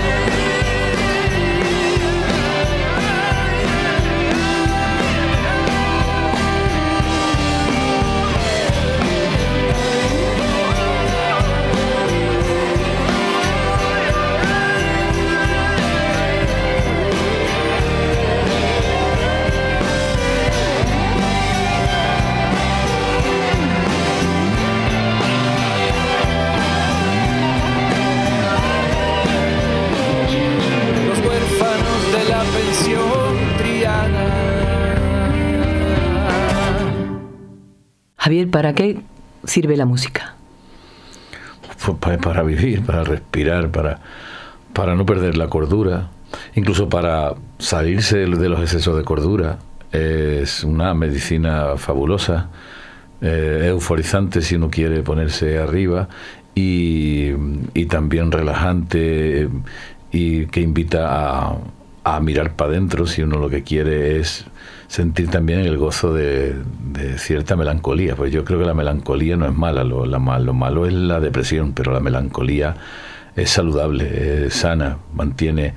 ¿Para 38.51 38.75
qué 38.75 39.01
sirve 39.45 39.77
la 39.77 39.87
música? 39.87 40.35
Pues 42.01 42.19
para 42.19 42.43
vivir, 42.43 42.83
para 42.85 43.05
respirar, 43.05 43.71
para, 43.71 44.01
para 44.75 44.95
no 44.95 45.07
perder 45.07 45.37
la 45.37 45.49
cordura, 45.49 46.11
incluso 46.55 46.89
para 46.89 47.35
salirse 47.59 48.19
de 48.19 48.49
los 48.49 48.61
excesos 48.61 48.97
de 48.97 49.05
cordura. 49.05 49.59
Es 49.93 50.63
una 50.63 50.93
medicina 50.93 51.79
fabulosa, 51.79 52.51
eh, 53.23 53.69
euforizante 53.69 54.43
si 54.43 54.57
uno 54.57 54.69
quiere 54.69 55.03
ponerse 55.03 55.59
arriba 55.59 56.09
y, 56.55 57.33
también 57.87 58.31
relajante 58.31 59.49
y 60.13 60.47
que 60.47 60.61
invita 60.61 61.09
a, 61.09 61.57
a 62.05 62.21
mirar 62.21 62.55
para 62.55 62.73
adentro 62.73 63.07
si 63.07 63.23
uno 63.23 63.39
lo 63.39 63.49
que 63.49 63.63
quiere 63.63 64.19
es 64.21 64.45
sentir 64.89 65.31
también 65.31 65.61
el 65.61 65.77
gozo 65.77 66.13
de, 66.13 66.57
cierta 67.19 67.55
melancolía. 67.55 68.17
Pues 68.17 68.33
yo 68.33 68.45
creo 68.45 68.59
que 68.59 68.65
la 68.65 68.75
melancolía 68.75 69.37
no 69.37 69.47
es 69.47 69.55
mala, 69.55 69.85
lo, 69.85 70.05
lo 70.07 70.19
malo 70.19 70.87
es 70.87 70.93
la 70.93 71.21
depresión, 71.21 71.73
pero 71.73 71.93
la 71.93 72.01
melancolía 72.01 72.75
es 73.37 73.51
saludable, 73.51 74.47
es 74.47 74.55
sana, 74.55 74.99
mantiene, 75.15 75.75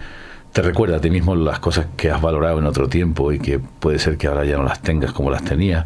te 0.52 0.62
recuerda 0.62 0.98
a 0.98 1.02
ti 1.02 1.10
mismo 1.10 1.36
las 1.36 1.60
cosas 1.60 1.88
que 1.96 2.10
has 2.10 2.22
valorado 2.22 2.58
en 2.58 2.66
otro 2.66 2.90
tiempo 2.90 3.32
y 3.32 3.40
que 3.40 3.60
puede 3.60 4.00
ser 4.00 4.18
que 4.18 4.28
ahora 4.28 4.46
ya 4.46 4.58
no 4.58 4.64
las 4.64 4.82
tengas 4.82 5.14
como 5.14 5.30
las 5.30 5.44
tenías, 5.44 5.86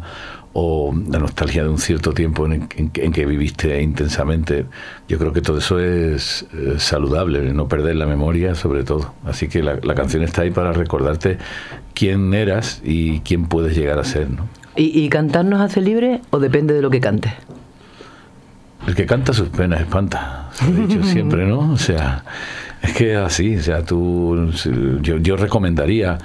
o 0.58 0.90
la 1.10 1.18
nostalgia 1.18 1.62
de 1.64 1.68
un 1.68 1.78
cierto 1.78 2.12
tiempo 2.12 2.46
en, 2.46 2.66
que 2.66 3.26
viviste 3.26 3.82
intensamente. 3.82 4.64
Yo 5.06 5.18
creo 5.18 5.30
que 5.30 5.42
todo 5.42 5.58
eso 5.58 5.78
es 5.78 6.46
saludable, 6.78 7.52
no 7.52 7.68
perder 7.68 7.96
la 7.96 8.06
memoria 8.06 8.54
sobre 8.54 8.82
todo. 8.82 9.12
Así 9.26 9.48
que 9.48 9.62
la, 9.62 9.94
canción 9.94 10.22
está 10.22 10.42
ahí 10.42 10.50
para 10.50 10.72
recordarte 10.72 11.36
quién 11.92 12.32
eras 12.32 12.80
y 12.82 13.20
quién 13.20 13.48
puedes 13.48 13.76
llegar 13.76 13.98
a 13.98 14.04
ser. 14.04 14.30
¿no? 14.30 14.48
¿Y, 14.76 14.98
¿Y 14.98 15.10
cantar 15.10 15.44
nos 15.44 15.60
hace 15.60 15.82
libre 15.82 16.22
o 16.30 16.38
depende 16.38 16.72
de 16.72 16.80
lo 16.80 16.88
que 16.88 17.02
cantes? 17.02 17.34
El 18.86 18.94
que 18.94 19.04
canta 19.04 19.34
sus 19.34 19.50
penas 19.50 19.82
espanta, 19.82 20.48
se 20.52 20.64
ha 20.64 20.68
dicho 20.68 21.02
siempre, 21.04 21.44
¿no? 21.44 21.72
O 21.72 21.76
sea, 21.76 22.24
es 22.80 22.94
que 22.94 23.12
es 23.12 23.18
así, 23.18 23.56
o 23.56 23.62
sea, 23.62 23.82
tú, 23.82 24.50
yo, 25.02 25.18
yo 25.18 25.36
recomendaría, 25.36 26.16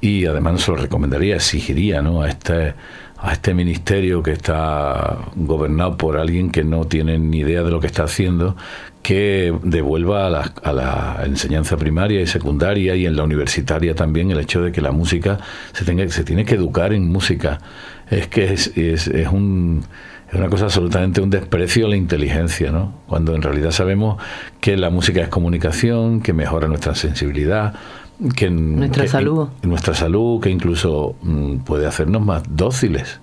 y 0.00 0.26
además 0.26 0.52
no 0.52 0.58
se 0.58 0.70
lo 0.72 0.76
recomendaría, 0.76 1.36
exigiría, 1.36 2.02
¿no? 2.02 2.22
A 2.22 2.28
este 2.28 2.74
a 3.22 3.32
este 3.32 3.54
ministerio 3.54 4.22
que 4.22 4.32
está 4.32 5.18
gobernado 5.36 5.96
por 5.96 6.16
alguien 6.16 6.50
que 6.50 6.64
no 6.64 6.84
tiene 6.86 7.18
ni 7.18 7.38
idea 7.38 7.62
de 7.62 7.70
lo 7.70 7.78
que 7.78 7.86
está 7.86 8.02
haciendo, 8.02 8.56
que 9.02 9.54
devuelva 9.62 10.26
a 10.26 10.30
la, 10.30 10.52
a 10.62 10.72
la, 10.72 11.22
enseñanza 11.24 11.76
primaria 11.76 12.20
y 12.20 12.26
secundaria 12.26 12.96
y 12.96 13.06
en 13.06 13.14
la 13.14 13.22
universitaria 13.22 13.94
también 13.94 14.32
el 14.32 14.40
hecho 14.40 14.60
de 14.60 14.72
que 14.72 14.80
la 14.80 14.90
música 14.90 15.38
se, 15.72 15.84
tenga, 15.84 16.08
se 16.08 16.24
tiene 16.24 16.44
que 16.44 16.56
educar 16.56 16.92
en 16.92 17.08
música. 17.08 17.60
Es 18.10 18.26
que 18.26 18.52
es, 18.52 18.76
es, 18.76 19.06
es 19.06 19.28
un 19.28 19.84
es 20.32 20.38
una 20.38 20.48
cosa 20.48 20.64
absolutamente 20.64 21.20
un 21.20 21.28
desprecio 21.28 21.86
a 21.86 21.90
la 21.90 21.96
inteligencia, 21.96 22.72
¿no? 22.72 22.94
Cuando 23.06 23.34
en 23.34 23.42
realidad 23.42 23.70
sabemos 23.70 24.20
que 24.60 24.78
la 24.78 24.88
música 24.88 25.20
es 25.20 25.28
comunicación, 25.28 26.22
que 26.22 26.32
mejora 26.32 26.68
nuestra 26.68 26.94
sensibilidad, 26.94 27.74
que 28.36 28.50
nuestra 28.50 29.06
salud. 29.06 29.48
nuestra 29.62 29.94
salud 29.94 30.40
que 30.40 30.50
incluso 30.50 31.16
mm, 31.22 31.58
puede 31.58 31.86
hacernos 31.86 32.24
más 32.24 32.42
dóciles. 32.48 33.20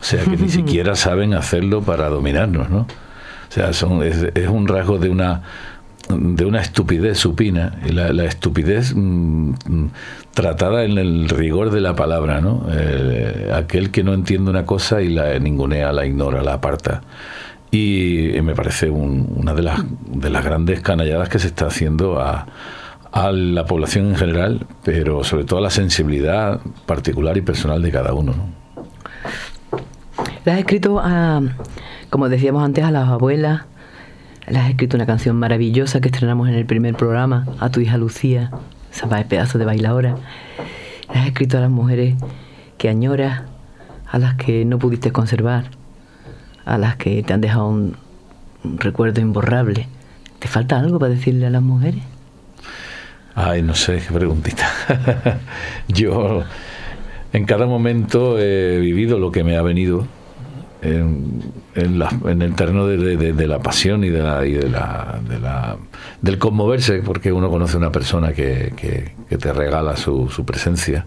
O 0.00 0.04
sea 0.04 0.24
que 0.24 0.36
ni 0.36 0.48
siquiera 0.50 0.96
saben 0.96 1.34
hacerlo 1.34 1.82
para 1.82 2.08
dominarnos 2.08 2.70
no 2.70 2.80
o 2.80 3.52
sea 3.52 3.72
son, 3.72 4.02
es, 4.02 4.48
un 4.48 4.68
rasgo 4.68 4.98
de 4.98 5.08
una 5.08 5.42
de 6.08 6.44
una 6.44 6.60
estupidez 6.60 7.18
supina 7.18 7.78
la, 7.88 8.24
estupidez 8.24 8.94
mm, 8.94 9.50
mm, 9.50 9.90
tratada 10.32 10.84
en 10.84 10.98
el 10.98 11.28
rigor 11.28 11.70
de 11.70 11.80
la 11.80 11.94
palabra 11.94 12.40
no 12.40 12.66
eh, 12.70 13.50
aquel 13.54 13.90
que 13.90 14.02
no 14.02 14.14
entiende 14.14 14.50
una 14.50 14.64
cosa 14.64 15.02
y 15.02 15.08
la 15.08 15.38
ningunea 15.38 15.92
la 15.92 16.06
ignora 16.06 16.42
la 16.42 16.54
aparta. 16.54 17.02
Y 17.72 18.32
me 18.42 18.56
parece 18.56 18.90
una 18.90 19.54
de 19.54 19.62
las 19.62 19.80
de 20.06 20.28
las 20.28 20.44
grandes 20.44 20.80
canalladas 20.80 21.28
que 21.28 21.38
se 21.38 21.46
está 21.46 21.66
haciendo 21.66 22.20
a 22.20 22.46
a 23.12 23.32
la 23.32 23.66
población 23.66 24.10
en 24.10 24.16
general, 24.16 24.66
pero 24.84 25.24
sobre 25.24 25.44
todo 25.44 25.58
a 25.58 25.62
la 25.62 25.70
sensibilidad 25.70 26.60
particular 26.86 27.36
y 27.36 27.42
personal 27.42 27.82
de 27.82 27.90
cada 27.90 28.14
uno. 28.14 28.34
Le 30.44 30.52
has 30.52 30.58
escrito, 30.58 31.00
a, 31.02 31.42
como 32.08 32.28
decíamos 32.28 32.64
antes, 32.64 32.84
a 32.84 32.90
las 32.90 33.08
abuelas, 33.08 33.62
le 34.48 34.58
has 34.58 34.70
escrito 34.70 34.96
una 34.96 35.06
canción 35.06 35.36
maravillosa 35.36 36.00
que 36.00 36.08
estrenamos 36.08 36.48
en 36.48 36.54
el 36.54 36.66
primer 36.66 36.94
programa, 36.94 37.46
a 37.58 37.70
tu 37.70 37.80
hija 37.80 37.96
Lucía, 37.98 38.50
esa 38.92 39.08
pedazo 39.24 39.58
de 39.58 39.64
bailadora. 39.64 40.16
Le 41.12 41.20
has 41.20 41.26
escrito 41.26 41.58
a 41.58 41.60
las 41.60 41.70
mujeres 41.70 42.16
que 42.78 42.88
añoras, 42.88 43.42
a 44.10 44.18
las 44.18 44.34
que 44.36 44.64
no 44.64 44.78
pudiste 44.78 45.12
conservar, 45.12 45.64
a 46.64 46.78
las 46.78 46.96
que 46.96 47.22
te 47.22 47.32
han 47.32 47.40
dejado 47.40 47.68
un 47.68 47.96
recuerdo 48.78 49.20
imborrable. 49.20 49.88
¿Te 50.38 50.48
falta 50.48 50.78
algo 50.78 50.98
para 50.98 51.12
decirle 51.12 51.46
a 51.46 51.50
las 51.50 51.62
mujeres? 51.62 52.02
Ay, 53.42 53.62
no 53.62 53.74
sé, 53.74 54.02
qué 54.06 54.12
preguntita. 54.12 54.68
Yo 55.88 56.42
en 57.32 57.46
cada 57.46 57.64
momento 57.64 58.38
he 58.38 58.78
vivido 58.78 59.18
lo 59.18 59.32
que 59.32 59.44
me 59.44 59.56
ha 59.56 59.62
venido 59.62 60.06
en, 60.82 61.42
el 61.74 62.54
terreno 62.54 62.86
de, 62.86 63.46
la 63.46 63.60
pasión 63.60 64.04
y, 64.04 64.10
de 64.10 64.22
la, 64.22 65.78
del 66.20 66.38
conmoverse, 66.38 67.00
porque 67.00 67.32
uno 67.32 67.48
conoce 67.48 67.78
una 67.78 67.90
persona 67.90 68.34
que, 68.34 69.14
te 69.26 69.52
regala 69.54 69.96
su, 69.96 70.44
presencia. 70.44 71.06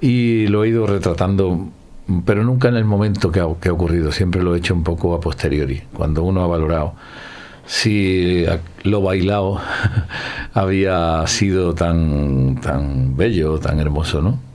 Y 0.00 0.46
lo 0.46 0.62
he 0.62 0.68
ido 0.68 0.86
retratando, 0.86 1.68
pero 2.24 2.44
nunca 2.44 2.68
en 2.68 2.76
el 2.76 2.84
momento 2.84 3.32
que 3.32 3.44
que 3.60 3.68
ha 3.70 3.72
ocurrido, 3.72 4.12
siempre 4.12 4.40
lo 4.40 4.54
he 4.54 4.58
hecho 4.58 4.72
un 4.72 4.84
poco 4.84 5.16
a 5.16 5.20
posteriori, 5.20 5.82
cuando 5.92 6.22
uno 6.22 6.44
ha 6.44 6.46
valorado 6.46 6.94
si 7.66 8.44
lo 8.84 9.02
bailado 9.02 9.60
había 10.54 11.26
sido 11.26 11.74
tan, 11.74 12.60
tan 12.60 13.16
bello, 13.16 13.58
tan 13.58 13.80
hermoso, 13.80 14.22
¿no? 14.22 14.46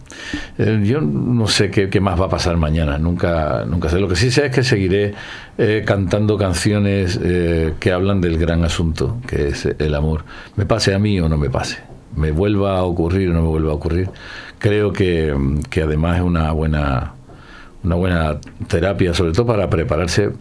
Eh, 0.58 0.82
yo 0.84 1.02
no 1.02 1.47
sé 1.47 1.69
qué, 1.71 2.00
más 2.00 2.19
va 2.19 2.26
a 2.26 2.30
pasar 2.30 2.58
mañana, 2.58 2.97
nunca, 2.97 3.65
nunca 3.65 3.89
sé. 3.89 4.00
Lo 4.00 4.08
que 4.08 4.15
sí 4.15 4.32
sé 4.32 4.47
es 4.47 4.52
que 4.52 4.63
seguiré 4.63 5.13
eh, 5.58 5.84
cantando 5.86 6.38
canciones 6.38 7.19
eh, 7.21 7.74
que 7.80 7.91
hablan 7.91 8.21
del 8.21 8.38
gran 8.38 8.63
asunto, 8.63 9.17
que 9.28 9.50
es 9.50 9.65
el 9.65 9.95
amor. 9.95 10.24
Me 10.56 10.65
pase 10.65 10.93
a 10.93 11.00
mí 11.00 11.19
o 11.19 11.30
no 11.30 11.38
me 11.38 11.50
pase, 11.50 11.80
me 12.15 12.32
vuelva 12.32 12.78
a 12.78 12.84
ocurrir 12.84 13.30
o 13.30 13.34
no 13.34 13.41
me 13.41 13.47
vuelva 13.47 13.71
a 13.71 13.76
ocurrir. 13.76 14.10
Creo 14.60 14.93
que, 14.93 15.36
que 15.69 15.82
además 15.82 16.17
es 16.17 16.24
una 16.24 16.52
buena, 16.52 17.13
una 17.84 17.95
buena 17.95 18.38
terapia, 18.67 19.13
sobre 19.13 19.32
todo 19.32 19.47
para 19.47 19.69
prepararse 19.69 20.32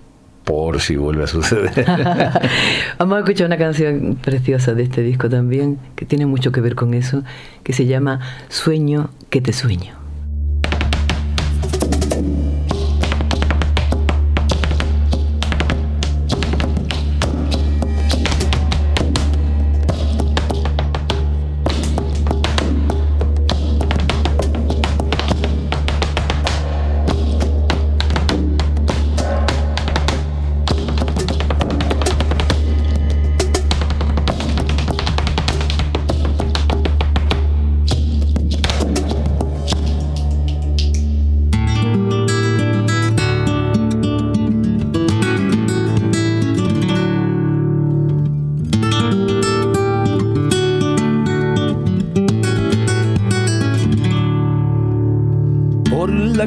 por 0.51 0.81
si 0.81 0.97
vuelve 0.97 1.23
a 1.23 1.27
suceder. 1.29 1.71
Vamos 2.99 3.17
a 3.17 3.21
escuchar 3.21 3.47
una 3.47 3.57
canción 3.57 4.19
preciosa 4.21 4.75
de 4.75 4.83
este 4.83 5.01
disco 5.01 5.29
también, 5.29 5.79
que 5.95 6.05
tiene 6.07 6.27
mucho 6.27 6.51
que 6.51 6.61
ver 6.61 6.75
con 6.75 6.93
eso, 6.93 7.23
que 7.63 7.73
se 7.73 7.87
llama 7.87 8.19
Sueño 8.49 9.11
que 9.31 9.41
te 9.41 9.53
sueño. 9.53 10.00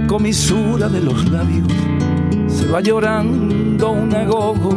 Comisura 0.02 0.90
de 0.90 1.02
los 1.02 1.30
labios 1.30 1.68
se 2.48 2.66
va 2.68 2.82
llorando 2.82 3.92
una 3.92 4.24
gota 4.26 4.76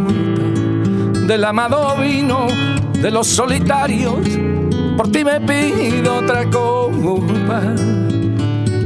del 1.27 1.45
amado 1.45 1.97
vino 1.97 2.47
de 2.93 3.11
los 3.11 3.27
solitarios. 3.27 4.15
Por 4.97 5.11
ti 5.11 5.25
me 5.25 5.41
pido 5.41 6.17
otra 6.17 6.45
copa 6.51 7.63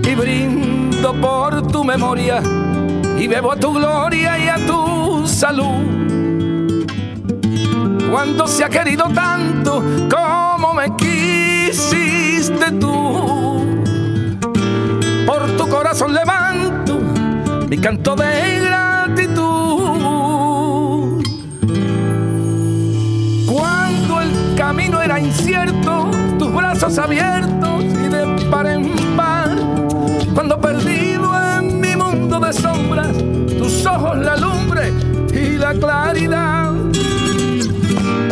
y 0.03 0.15
brindo 0.15 1.13
por 1.15 1.67
tu 1.69 1.85
memoria 1.85 2.41
y 3.19 3.27
bebo 3.27 3.53
a 3.53 3.57
tu 3.57 3.73
gloria 3.73 4.39
y 4.39 4.49
a 4.49 4.67
tu 4.67 5.27
salud. 5.27 5.85
Cuando 8.11 8.47
se 8.47 8.65
ha 8.65 8.69
querido 8.69 9.05
tanto 9.15 9.83
como 10.11 10.75
me 10.75 10.97
quisiste 10.97 12.73
tú 12.81 13.60
corazón 15.71 16.13
levanto 16.13 17.01
mi 17.69 17.79
canto 17.79 18.15
de 18.17 18.61
gratitud. 18.61 19.41
Cuando 23.47 24.21
el 24.21 24.55
camino 24.57 25.01
era 25.01 25.19
incierto, 25.19 26.11
tus 26.39 26.53
brazos 26.53 26.99
abiertos 26.99 27.85
y 27.85 28.09
de 28.09 28.47
par 28.51 28.67
en 28.67 29.17
par. 29.17 29.57
Cuando 30.35 30.61
perdido 30.61 31.31
en 31.59 31.81
mi 31.81 31.97
mundo 31.97 32.41
de 32.41 32.53
sombras, 32.53 33.17
tus 33.59 33.87
ojos 33.87 34.19
la 34.19 34.37
lumbre 34.37 34.93
y 35.33 35.57
la 35.57 35.73
claridad. 35.75 36.73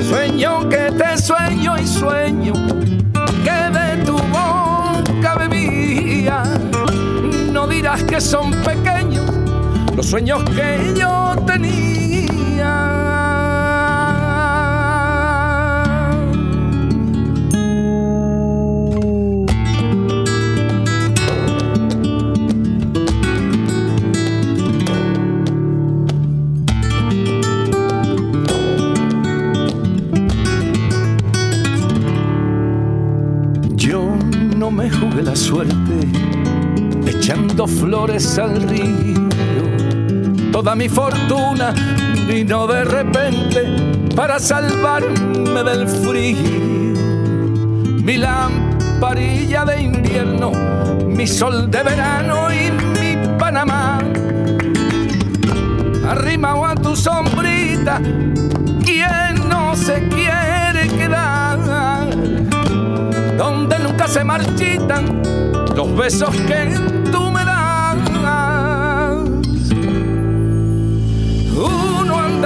Sueño 0.09 0.69
que 0.69 0.93
te 0.93 1.17
sueño 1.19 1.79
y 1.79 1.87
sueño 1.87 2.18
son 8.21 8.51
pequeños 8.65 9.25
los 9.95 10.07
sueños 10.07 10.43
que 10.51 10.95
yo 10.99 11.37
tenía. 11.47 11.89
Yo 33.77 34.09
no 34.57 34.71
me 34.73 34.91
jugué 34.91 35.23
la 35.23 35.37
suerte 35.37 35.88
echando 37.29 37.67
flores 37.67 38.39
al 38.39 38.63
río. 38.63 39.29
Toda 40.51 40.75
mi 40.75 40.89
fortuna 40.89 41.75
vino 42.27 42.67
de 42.67 42.85
repente 42.85 43.67
para 44.17 44.39
salvarme 44.39 45.63
del 45.63 45.87
frío. 45.87 46.39
Mi 48.03 48.17
lamparilla 48.17 49.67
de 49.67 49.83
invierno, 49.83 50.53
mi 51.07 51.27
sol 51.27 51.71
de 51.71 51.83
verano 51.83 52.49
y 52.51 52.71
mi 52.99 53.39
Panamá. 53.39 53.99
Arrimado 56.09 56.65
a 56.65 56.75
tu 56.77 56.97
sombrita, 56.97 58.01
quien 58.83 59.49
no 59.51 59.77
se 59.77 60.09
quiere 60.09 60.89
quedar, 60.97 62.09
donde 63.37 63.79
nunca 63.81 64.09
se 64.09 64.25
marchitan 64.25 65.21
los 65.77 65.95
besos 65.95 66.35
que 66.35 66.98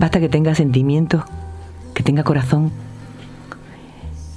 Basta 0.00 0.18
que 0.18 0.28
tenga 0.28 0.56
sentimientos 0.56 1.22
que 1.94 2.02
tenga 2.02 2.24
corazón, 2.24 2.72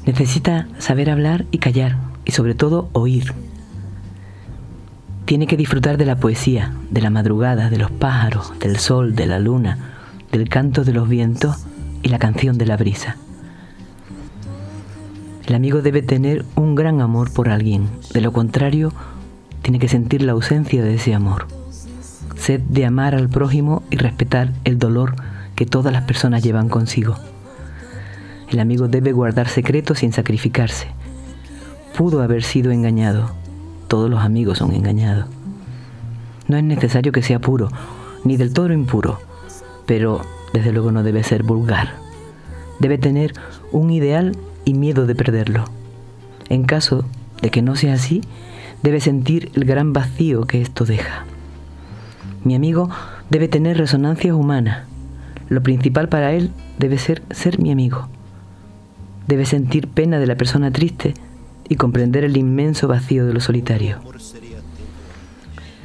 necesita 0.05 0.67
saber 0.77 1.09
hablar 1.09 1.45
y 1.49 1.57
callar 1.57 1.97
y 2.23 2.33
sobre 2.33 2.53
todo 2.53 2.88
oír. 2.93 3.33
Tiene 5.25 5.47
que 5.47 5.57
disfrutar 5.57 5.97
de 5.97 6.05
la 6.05 6.17
poesía, 6.17 6.71
de 6.91 7.01
la 7.01 7.09
madrugada, 7.09 7.71
de 7.71 7.77
los 7.77 7.89
pájaros, 7.89 8.53
del 8.59 8.77
sol, 8.77 9.15
de 9.15 9.25
la 9.25 9.39
luna, 9.39 9.79
del 10.31 10.49
canto 10.49 10.83
de 10.83 10.93
los 10.93 11.09
vientos 11.09 11.65
y 12.03 12.09
la 12.09 12.19
canción 12.19 12.59
de 12.59 12.67
la 12.67 12.77
brisa. 12.77 13.17
El 15.47 15.55
amigo 15.55 15.81
debe 15.81 16.03
tener 16.03 16.45
un 16.55 16.75
gran 16.75 17.01
amor 17.01 17.33
por 17.33 17.49
alguien, 17.49 17.89
de 18.13 18.21
lo 18.21 18.31
contrario, 18.31 18.93
tiene 19.63 19.80
que 19.80 19.88
sentir 19.88 20.21
la 20.21 20.34
ausencia 20.34 20.84
de 20.84 20.93
ese 20.93 21.15
amor. 21.15 21.47
Sed 22.36 22.60
de 22.62 22.86
amar 22.86 23.15
al 23.15 23.30
prójimo 23.30 23.82
y 23.89 23.95
respetar 23.95 24.52
el 24.65 24.78
dolor 24.78 25.15
que 25.56 25.65
todas 25.65 25.93
las 25.93 26.04
personas 26.04 26.43
llevan 26.43 26.69
consigo. 26.69 27.15
El 28.49 28.60
amigo 28.60 28.88
debe 28.88 29.13
guardar 29.13 29.47
secretos 29.47 29.99
sin 29.99 30.12
sacrificarse. 30.12 30.88
Pudo 31.97 32.21
haber 32.21 32.43
sido 32.43 32.71
engañado. 32.71 33.32
Todos 33.88 34.10
los 34.10 34.19
amigos 34.19 34.58
son 34.58 34.73
engañados. 34.73 35.28
No 36.47 36.58
es 36.58 36.63
necesario 36.63 37.12
que 37.12 37.23
sea 37.23 37.39
puro, 37.39 37.69
ni 38.26 38.36
del 38.36 38.54
todo 38.54 38.73
impuro, 38.73 39.19
pero 39.86 40.21
desde 40.54 40.73
luego 40.73 40.91
no 40.91 41.04
debe 41.04 41.23
ser 41.23 41.43
vulgar. 41.43 41.93
Debe 42.80 42.97
tener 42.97 43.34
un 43.71 43.91
ideal 43.91 44.36
y 44.65 44.73
miedo 44.73 45.06
de 45.06 45.15
perderlo. 45.15 45.65
En 46.49 46.65
caso 46.65 47.06
de 47.41 47.49
que 47.49 47.62
no 47.62 47.76
sea 47.78 47.93
así, 47.93 48.21
debe 48.83 48.99
sentir 48.99 49.49
el 49.55 49.65
gran 49.65 49.93
vacío 49.93 50.45
que 50.45 50.61
esto 50.61 50.85
deja. 50.85 51.25
Mi 52.43 52.53
amigo 52.55 52.89
debe 53.29 53.47
tener 53.47 53.77
resonancia 53.77 54.35
humana. 54.35 54.85
Lo 55.49 55.63
principal 55.63 56.09
para 56.09 56.33
él 56.33 56.51
debe 56.77 56.97
ser 56.97 57.23
ser 57.31 57.59
mi 57.59 57.71
amigo. 57.71 58.09
Debe 59.27 59.45
sentir 59.45 59.87
pena 59.87 60.19
de 60.19 60.27
la 60.27 60.35
persona 60.35 60.71
triste 60.71 61.13
y 61.69 61.77
comprender 61.77 62.25
el 62.25 62.35
inmenso 62.35 62.89
vacío 62.89 63.25
de 63.25 63.33
lo 63.33 63.39
solitario. 63.39 63.99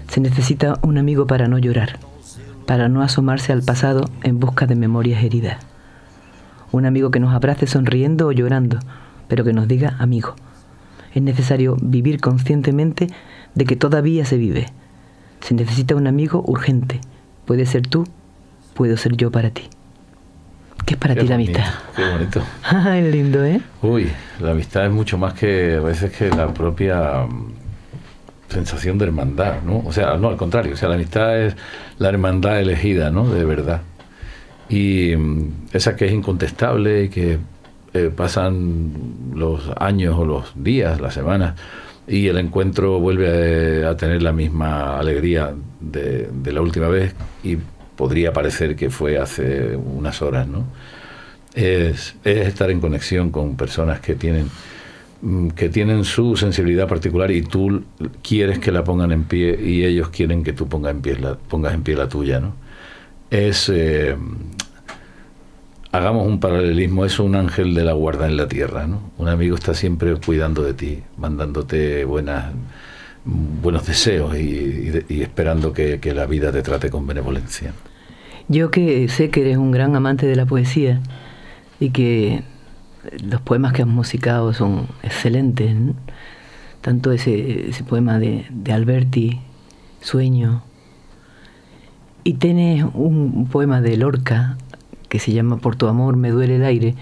Se 0.08 0.20
necesita 0.20 0.78
un 0.82 0.98
amigo 0.98 1.26
para 1.28 1.46
no 1.46 1.58
llorar, 1.58 2.00
para 2.66 2.88
no 2.88 3.02
asomarse 3.02 3.52
al 3.52 3.62
pasado 3.62 4.11
en 4.24 4.40
busca 4.40 4.66
de 4.66 4.74
memorias 4.74 5.22
heridas. 5.22 5.58
Un 6.72 6.84
amigo 6.84 7.11
que 7.12 7.20
nos 7.20 7.32
abrace 7.32 7.68
sonriendo 7.68 8.26
o 8.26 8.32
llorando, 8.32 8.78
pero 9.28 9.44
que 9.44 9.52
nos 9.52 9.68
diga 9.68 9.94
amigo. 10.00 10.34
Es 11.14 11.23
necesario 11.23 11.77
vivir 11.81 12.21
conscientemente 12.21 13.09
de 13.55 13.64
que 13.64 13.77
todavía 13.77 14.25
se 14.25 14.37
vive. 14.37 14.66
Se 15.40 15.55
necesita 15.55 15.94
un 15.94 16.07
amigo 16.07 16.42
urgente. 16.47 17.01
Puede 17.44 17.66
ser 17.66 17.87
tú, 17.87 18.07
puedo 18.75 18.97
ser 18.97 19.16
yo 19.16 19.31
para 19.31 19.51
ti. 19.51 19.62
¿Qué 20.85 20.94
es 20.94 21.01
para 21.01 21.14
ti 21.14 21.27
la 21.27 21.35
amistad? 21.35 21.64
Qué 21.94 22.11
bonito. 22.11 22.42
es 22.94 23.12
lindo, 23.12 23.44
¿eh? 23.44 23.61
Uy, 23.83 24.11
la 24.40 24.53
amistad 24.53 24.87
es 24.87 24.92
mucho 24.92 25.18
más 25.18 25.35
que 25.35 25.75
a 25.77 25.81
veces 25.81 26.11
que 26.12 26.31
la 26.31 26.53
propia 26.55 27.25
mm, 27.29 27.53
sensación 28.49 28.97
de 28.97 29.07
hermandad, 29.07 29.62
¿no? 29.62 29.83
O 29.85 29.92
sea, 29.92 30.16
no, 30.16 30.29
al 30.29 30.37
contrario, 30.37 30.73
o 30.73 30.77
sea, 30.77 30.88
la 30.88 30.94
amistad 30.94 31.38
es 31.38 31.57
la 31.99 32.09
hermandad 32.09 32.61
elegida, 32.61 33.11
¿no? 33.11 33.29
De 33.29 33.44
verdad. 33.44 33.83
Y 34.68 35.14
mm, 35.16 35.68
esa 35.73 35.97
que 35.97 36.07
es 36.07 36.12
incontestable 36.12 37.05
y 37.05 37.09
que 37.11 37.38
eh, 37.94 38.11
pasan 38.14 38.92
los 39.35 39.70
años 39.79 40.16
o 40.18 40.24
los 40.24 40.53
días, 40.55 41.01
las 41.01 41.14
semanas, 41.14 41.55
y 42.07 42.27
el 42.29 42.38
encuentro 42.38 43.01
vuelve 43.01 43.87
a, 43.87 43.96
tener 43.96 44.22
la 44.22 44.33
misma 44.33 44.98
alegría 44.98 45.55
de, 45.81 46.29
la 46.44 46.61
última 46.61 46.88
vez 46.88 47.14
y 47.42 47.59
podría 47.96 48.33
parecer 48.33 48.77
que 48.77 48.90
fue 48.90 49.18
hace 49.18 49.77
unas 49.77 50.22
horas, 50.22 50.46
¿no? 50.46 50.64
Es, 51.55 52.14
estar 52.24 52.70
en 52.70 52.81
conexión 52.81 53.31
con 53.31 53.57
personas 53.57 54.01
que 54.01 54.14
tienen 54.14 54.48
mm, 55.22 55.48
que 55.48 55.68
tienen 55.68 56.05
su 56.05 56.37
sensibilidad 56.37 56.87
particular 56.87 57.31
y 57.31 57.42
tú 57.42 57.85
quieres 58.22 58.59
que 58.59 58.70
la 58.70 58.85
pongan 58.85 59.12
en 59.12 59.24
pie 59.24 59.59
y 59.61 59.85
ellos 59.85 60.11
quieren 60.11 60.44
que 60.44 60.53
tú 60.53 60.68
pongas 60.68 60.92
en 60.92 61.03
pie 61.03 61.16
la, 61.16 61.37
pongas 61.37 61.74
en 61.74 61.83
pie 61.83 61.96
la 61.96 62.09
tuya, 62.09 62.40
¿no? 62.40 62.55
Es 63.31 63.68
eh, 63.68 64.16
hagamos 65.92 66.27
un 66.27 66.40
paralelismo, 66.40 67.05
es 67.05 67.18
un 67.18 67.35
ángel 67.35 67.74
de 67.74 67.85
la 67.85 67.92
guarda 67.92 68.27
en 68.27 68.37
la 68.37 68.48
tierra, 68.48 68.87
¿no? 68.87 69.01
Un 69.18 69.29
amigo 69.29 69.57
está 69.57 69.74
siempre 69.74 70.14
cuidando 70.16 70.62
de 70.62 70.74
ti, 70.74 71.03
mandándote 71.16 72.05
buenas 72.05 72.53
buenos 73.24 73.87
deseos 73.87 74.38
y, 74.38 75.05
esperando 75.20 75.72
que, 75.72 76.01
la 76.14 76.27
vida 76.27 76.51
te 76.51 76.62
trate 76.62 76.90
con 76.90 77.07
benevolencia. 77.07 77.72
Yo 78.48 78.70
que 78.70 79.09
sé 79.09 79.29
que 79.29 79.42
eres 79.42 79.59
un 79.59 79.70
gran 79.70 79.94
amante 79.96 80.27
de 80.27 80.37
la 80.37 80.46
poesía 80.46 81.01
y 81.79 81.90
que 81.90 82.42
los 83.22 83.40
poemas 83.42 83.72
que 83.74 83.83
has 83.83 83.88
musicado 83.88 84.55
son 84.55 84.88
excelentes, 85.03 85.77
tanto 86.81 87.12
ese, 87.12 87.70
poema 87.87 88.18
de, 88.18 88.46
Alberti, 88.72 89.40
Sueño, 90.01 90.62
y 92.24 92.35
tienes 92.35 92.85
un 92.94 93.48
poema 93.51 93.81
de 93.81 93.96
Lorca 93.96 94.57
que 95.09 95.18
se 95.18 95.33
llama 95.33 95.59
Por 95.59 95.77
tu 95.77 95.88
amor 95.88 96.16
me 96.16 96.31
duele 96.31 96.57
el 96.57 96.64
aire, 96.64 96.94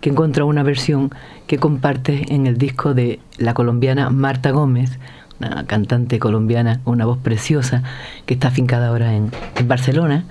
que 0.00 0.10
encuentra 0.10 0.44
una 0.44 0.62
versión 0.62 1.10
que 1.46 1.58
comparte 1.58 2.34
en 2.34 2.46
el 2.46 2.56
disco 2.56 2.94
de 2.94 3.20
la 3.38 3.54
colombiana 3.54 4.10
Marta 4.10 4.50
Gómez, 4.50 4.98
una 5.38 5.66
cantante 5.66 6.18
colombiana, 6.18 6.80
una 6.84 7.06
voz 7.06 7.18
preciosa, 7.18 7.82
que 8.26 8.34
está 8.34 8.48
afincada 8.48 8.88
ahora 8.88 9.14
en, 9.14 9.30
Barcelona. 9.66 10.24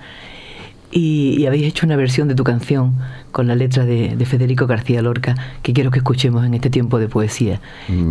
Y, 0.91 1.45
habéis 1.45 1.67
hecho 1.67 1.85
una 1.85 1.95
versión 1.95 2.27
de 2.27 2.35
tu 2.35 2.43
canción 2.43 2.95
con 3.31 3.45
la 3.47 3.55
letra 3.55 3.85
de, 3.85 4.25
Federico 4.25 4.65
García 4.65 5.01
Lorca 5.03 5.35
que 5.61 5.73
quiero 5.73 5.91
que 5.91 5.99
escuchemos 5.99 6.45
en 6.45 6.55
este 6.55 6.69
tiempo 6.69 6.97
de 6.97 7.07
poesía, 7.07 7.59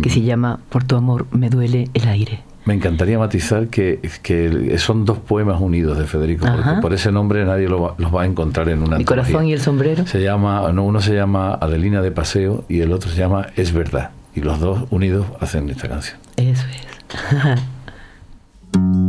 que 0.01 0.09
se 0.09 0.21
llama 0.21 0.59
Por 0.69 0.85
tu 0.85 0.95
amor 0.95 1.27
me 1.31 1.49
duele 1.49 1.89
el 1.93 2.07
aire. 2.07 2.48
Me 2.69 2.75
encantaría 2.75 3.17
matizar 3.17 3.65
que, 3.69 3.99
que 4.21 4.77
son 4.77 5.03
dos 5.03 5.17
poemas 5.17 5.59
unidos 5.59 5.97
de 5.97 6.05
Federico, 6.05 6.45
porque 6.45 6.81
por 6.81 6.93
ese 6.93 7.11
nombre 7.11 7.43
nadie 7.43 7.67
los 7.67 8.13
va 8.13 8.21
a 8.21 8.25
encontrar 8.27 8.69
en 8.69 8.83
una 8.83 8.99
Mi 8.99 9.05
corazón 9.05 9.47
y 9.47 9.53
el 9.53 9.59
sombrero. 9.59 10.05
Se 10.05 10.21
llama, 10.21 10.71
no, 10.71 10.83
uno 10.83 11.01
se 11.01 11.15
llama 11.15 11.55
Adelina 11.55 12.03
de 12.03 12.11
Paseo 12.11 12.65
y 12.69 12.81
el 12.81 12.91
otro 12.91 13.09
se 13.09 13.17
llama 13.17 13.47
Es 13.55 13.73
Verdad. 13.73 14.11
Y 14.35 14.41
los 14.41 14.59
dos 14.59 14.85
unidos 14.91 15.25
hacen 15.39 15.67
esta 15.71 15.89
canción. 15.89 16.19
Eso 16.37 16.63
es. 16.67 17.59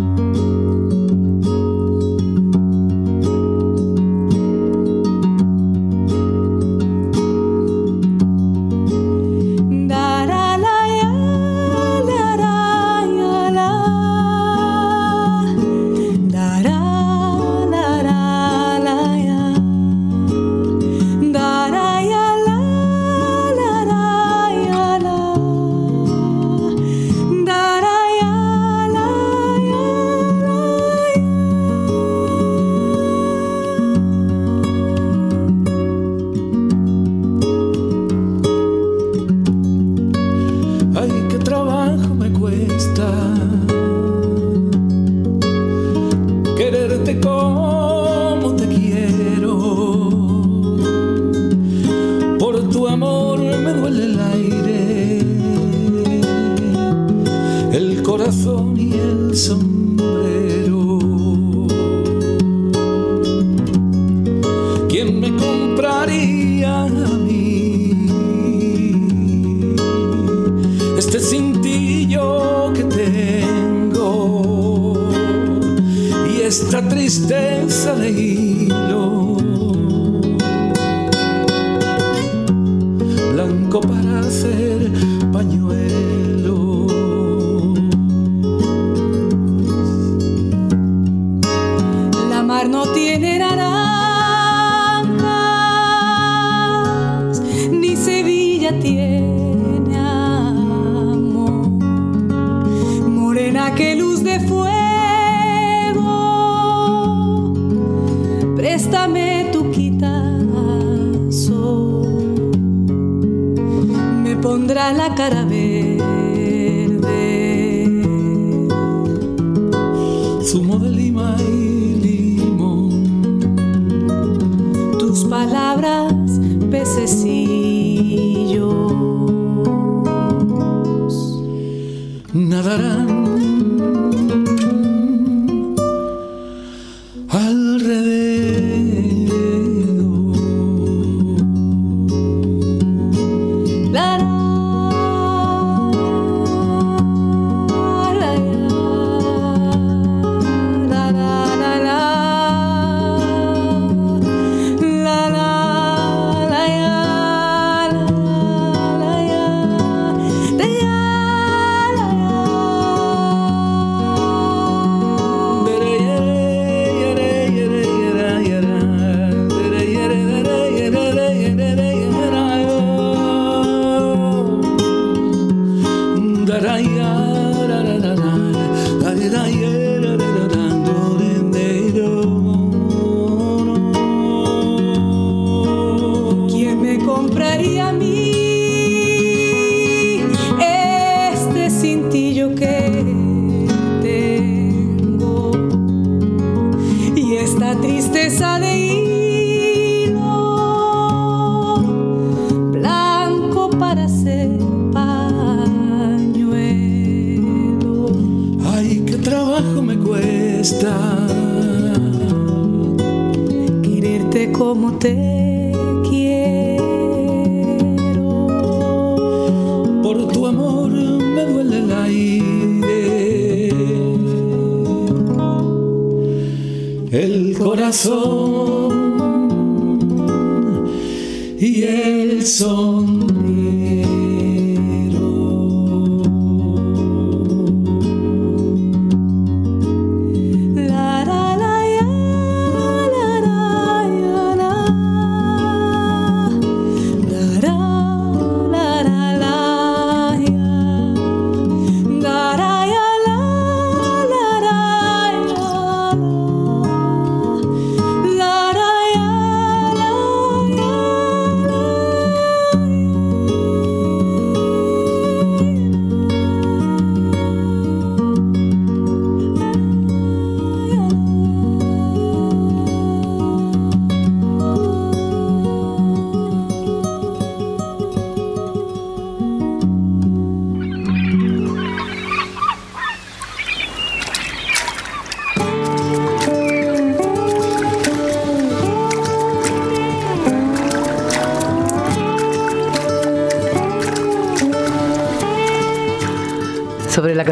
y 231.60 231.82
el 231.82 232.46
sombrero. 232.46 233.49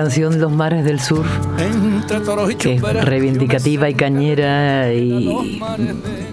Canción 0.08 0.40
Los 0.40 0.50
mares 0.50 0.86
del 0.86 1.00
sur, 1.00 1.26
que 2.58 2.76
es 2.76 2.82
reivindicativa 2.82 3.90
y 3.90 3.94
cañera 3.94 4.90
y 4.90 5.60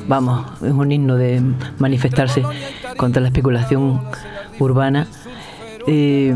vamos, 0.07 0.45
es 0.63 0.71
un 0.71 0.93
himno 0.93 1.17
de 1.17 1.41
manifestarse 1.77 2.41
contra 2.95 3.21
la 3.21 3.27
especulación 3.27 3.99
urbana. 4.59 5.07
Eh, 5.87 6.33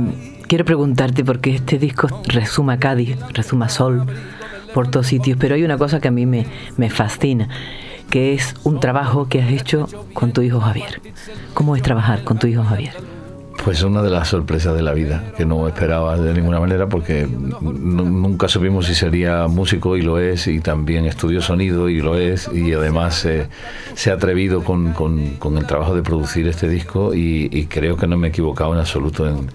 quiero 0.48 0.66
preguntarte 0.66 1.24
porque 1.24 1.56
este 1.56 1.80
disco 1.80 2.10
resuma 2.26 2.78
Cádiz, 2.78 3.18
resuma 3.32 3.70
Sol 3.70 4.06
por 4.74 4.92
todos 4.92 5.08
sitios, 5.08 5.38
pero 5.40 5.56
hay 5.56 5.64
una 5.64 5.78
cosa 5.78 6.02
que 6.02 6.10
a 6.10 6.12
mí 6.12 6.26
me, 6.26 6.46
me 6.76 6.90
fascina, 6.90 7.48
que 8.10 8.34
es 8.34 8.54
un 8.66 8.82
trabajo 8.82 9.30
que 9.30 9.42
has 9.42 9.50
hecho 9.50 9.88
con 10.12 10.34
tu 10.34 10.42
hijo 10.42 10.60
Javier. 10.60 11.02
¿Cómo 11.54 11.78
es 11.78 11.82
trabajar 11.82 12.26
con 12.26 12.38
tu 12.38 12.48
hijo 12.48 12.66
Javier? 12.66 13.09
Pues 13.70 13.84
una 13.84 14.02
de 14.02 14.10
las 14.10 14.30
sorpresas 14.30 14.76
de 14.76 14.82
la 14.82 14.94
vida, 14.94 15.26
que 15.38 15.46
no 15.46 15.68
esperaba 15.68 16.18
de 16.18 16.34
ninguna 16.34 16.60
manera 16.60 16.90
porque 16.90 17.28
nu- 17.28 18.02
nunca 18.02 18.48
supimos 18.48 18.88
si 18.88 18.96
sería 18.96 19.46
músico 19.48 19.96
y 19.96 20.02
lo 20.02 20.18
es, 20.18 20.48
y 20.48 20.60
también 20.60 21.06
estudió 21.06 21.40
sonido 21.40 21.88
y 21.88 22.02
lo 22.02 22.18
es, 22.18 22.50
y 22.52 22.74
además 22.74 23.28
se 23.94 24.10
ha 24.10 24.14
atrevido 24.16 24.64
con, 24.64 24.94
con- 24.94 25.38
el 25.60 25.68
trabajo 25.68 25.94
de 25.94 26.02
producir 26.02 26.48
este 26.48 26.68
disco 26.68 27.14
y, 27.14 27.68
creo 27.70 27.96
que 27.96 28.08
no 28.08 28.18
me 28.18 28.26
he 28.26 28.30
equivocado 28.32 28.74
en 28.74 28.80
absoluto 28.80 29.28
en, 29.30 29.52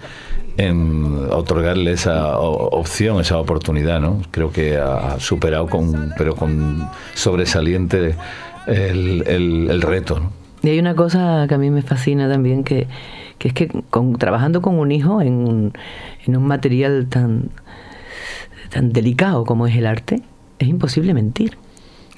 en 0.55 1.27
otorgarle 1.31 1.91
esa 1.91 2.37
opción, 2.37 3.19
esa 3.19 3.37
oportunidad, 3.37 3.99
¿no? 3.99 4.21
Creo 4.31 4.49
que 4.49 4.77
ha 4.77 5.19
superado 5.19 5.67
con, 5.67 6.13
pero 6.17 6.35
con 6.37 6.87
sobresaliente 7.15 8.15
el, 8.65 9.25
el- 9.27 9.81
reto. 9.81 10.21
Y 10.63 10.69
hay 10.69 10.79
una 10.79 10.95
cosa 10.95 11.45
que 11.49 11.55
a 11.55 11.57
mí 11.57 11.69
me 11.69 11.81
fascina 11.81 12.29
también, 12.29 12.63
que, 12.63 12.87
que 13.37 13.49
es 13.49 13.53
que 13.53 13.67
con- 13.89 14.15
trabajando 14.17 14.61
con 14.61 14.75
un 14.79 14.91
hijo 14.91 15.21
en 15.21 15.33
un, 15.33 15.73
en 16.25 16.37
un 16.37 16.45
material 16.47 17.07
tan, 17.09 17.49
tan 18.71 18.91
delicado 18.93 19.45
como 19.45 19.67
es 19.67 19.75
el 19.75 19.85
arte, 19.85 20.21
es 20.59 20.67
imposible 20.67 21.13
mentir. 21.13 21.57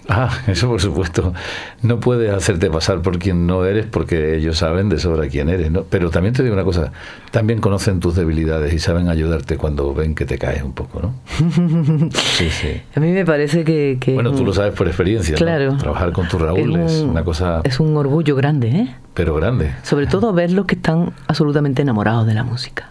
Ah, 0.09 0.29
eso 0.47 0.67
por 0.67 0.79
supuesto. 0.81 1.33
No 1.81 1.99
puedes 1.99 2.31
hacerte 2.33 2.69
pasar 2.69 3.01
por 3.01 3.19
quien 3.19 3.45
no 3.47 3.65
eres 3.65 3.85
porque 3.85 4.35
ellos 4.37 4.57
saben 4.57 4.87
de 4.89 4.99
sobra 4.99 5.27
quién 5.27 5.49
eres, 5.49 5.69
¿no? 5.71 5.83
Pero 5.83 6.09
también 6.09 6.33
te 6.33 6.43
digo 6.43 6.53
una 6.55 6.63
cosa, 6.63 6.91
también 7.31 7.59
conocen 7.59 7.99
tus 7.99 8.15
debilidades 8.15 8.73
y 8.73 8.79
saben 8.79 9.09
ayudarte 9.09 9.57
cuando 9.57 9.93
ven 9.93 10.15
que 10.15 10.25
te 10.25 10.37
caes 10.37 10.63
un 10.63 10.73
poco, 10.73 11.01
¿no? 11.01 11.13
Sí, 12.13 12.49
sí. 12.49 12.81
A 12.95 12.99
mí 12.99 13.11
me 13.11 13.25
parece 13.25 13.63
que... 13.63 13.97
que 13.99 14.13
Bueno, 14.13 14.31
es 14.31 14.37
tú 14.37 14.45
lo 14.45 14.53
sabes 14.53 14.73
por 14.73 14.87
experiencia, 14.87 15.33
¿no? 15.33 15.37
Claro. 15.37 15.77
Trabajar 15.77 16.11
con 16.11 16.27
tu 16.27 16.37
Raúl 16.37 16.75
es, 16.77 17.01
un- 17.01 17.09
una 17.09 17.23
cosa, 17.23 17.61
Es 17.63 17.79
un 17.79 17.95
orgullo 17.97 18.35
grande, 18.35 18.69
¿eh? 18.69 18.95
pero 19.13 19.35
grande. 19.35 19.73
Sobre 19.83 20.07
todo 20.07 20.31
verlos 20.33 20.65
que 20.67 20.75
están 20.75 21.11
absolutamente 21.27 21.81
enamorados 21.81 22.27
de 22.27 22.33
la 22.33 22.43
música. 22.43 22.89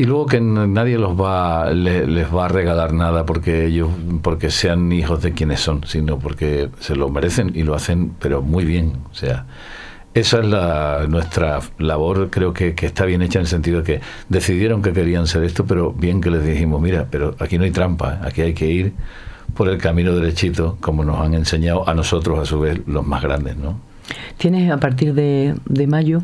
Y 0.00 0.04
luego 0.04 0.24
que 0.24 0.40
nadie 0.40 0.96
los 0.96 1.12
va, 1.14 1.70
le- 1.74 2.06
les 2.06 2.34
va 2.34 2.46
a 2.46 2.48
regalar 2.48 2.94
nada 2.94 3.26
porque 3.26 3.66
ellos, 3.66 3.90
porque 4.22 4.50
sean 4.50 4.90
hijos 4.92 5.20
de 5.22 5.32
quienes 5.32 5.60
son, 5.60 5.84
sino 5.84 6.18
porque 6.18 6.70
se 6.78 6.96
lo 6.96 7.10
merecen 7.10 7.52
y 7.54 7.64
lo 7.64 7.74
hacen, 7.74 8.12
pero 8.18 8.40
muy 8.40 8.64
bien. 8.64 8.94
O 9.12 9.14
sea, 9.14 9.44
esa 10.14 10.38
es 10.40 10.46
la, 10.46 11.04
nuestra 11.06 11.60
labor, 11.76 12.30
creo 12.30 12.54
que, 12.54 12.74
que, 12.74 12.86
está 12.86 13.04
bien 13.04 13.20
hecha 13.20 13.40
en 13.40 13.42
el 13.42 13.46
sentido 13.48 13.82
de 13.82 13.84
que 13.84 14.00
decidieron 14.30 14.80
que 14.80 14.94
querían 14.94 15.26
ser 15.26 15.44
esto, 15.44 15.66
pero 15.66 15.92
bien 15.92 16.22
que 16.22 16.30
les 16.30 16.46
dijimos, 16.46 16.80
mira, 16.80 17.06
pero 17.10 17.34
aquí 17.38 17.58
no 17.58 17.64
hay 17.64 17.70
trampa, 17.70 18.14
¿eh? 18.14 18.18
aquí 18.26 18.40
hay 18.40 18.54
que 18.54 18.68
ir 18.68 18.94
por 19.54 19.68
el 19.68 19.76
camino 19.76 20.14
derechito, 20.16 20.78
como 20.80 21.04
nos 21.04 21.20
han 21.20 21.34
enseñado 21.34 21.86
a 21.86 21.92
nosotros, 21.92 22.38
a 22.38 22.46
su 22.46 22.58
vez, 22.58 22.80
los 22.86 23.06
más 23.06 23.20
grandes, 23.22 23.58
¿no? 23.58 23.78
¿Tienes 24.38 24.70
a 24.72 24.78
partir 24.78 25.12
de, 25.12 25.56
de 25.66 25.86
mayo 25.86 26.22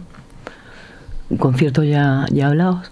conciertos 1.38 1.84
ya, 1.86 2.24
ya 2.32 2.46
hablados? 2.48 2.90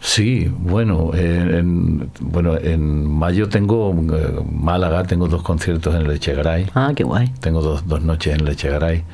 Sí, 0.00 0.50
bueno, 0.58 1.10
en, 1.14 2.10
bueno, 2.20 2.56
en 2.56 3.06
mayo 3.06 3.48
tengo 3.48 3.92
eh, 3.92 4.40
Málaga, 4.50 5.04
tengo 5.04 5.28
dos 5.28 5.42
conciertos 5.42 5.94
en 5.94 6.08
Lechegaray. 6.08 6.66
Ah, 6.74 6.92
qué 6.94 7.04
guay. 7.04 7.32
Tengo 7.40 7.62
dos, 7.62 7.86
dos 7.86 8.02
noches 8.02 8.34
en 8.34 8.44
Lechegaray. 8.44 9.04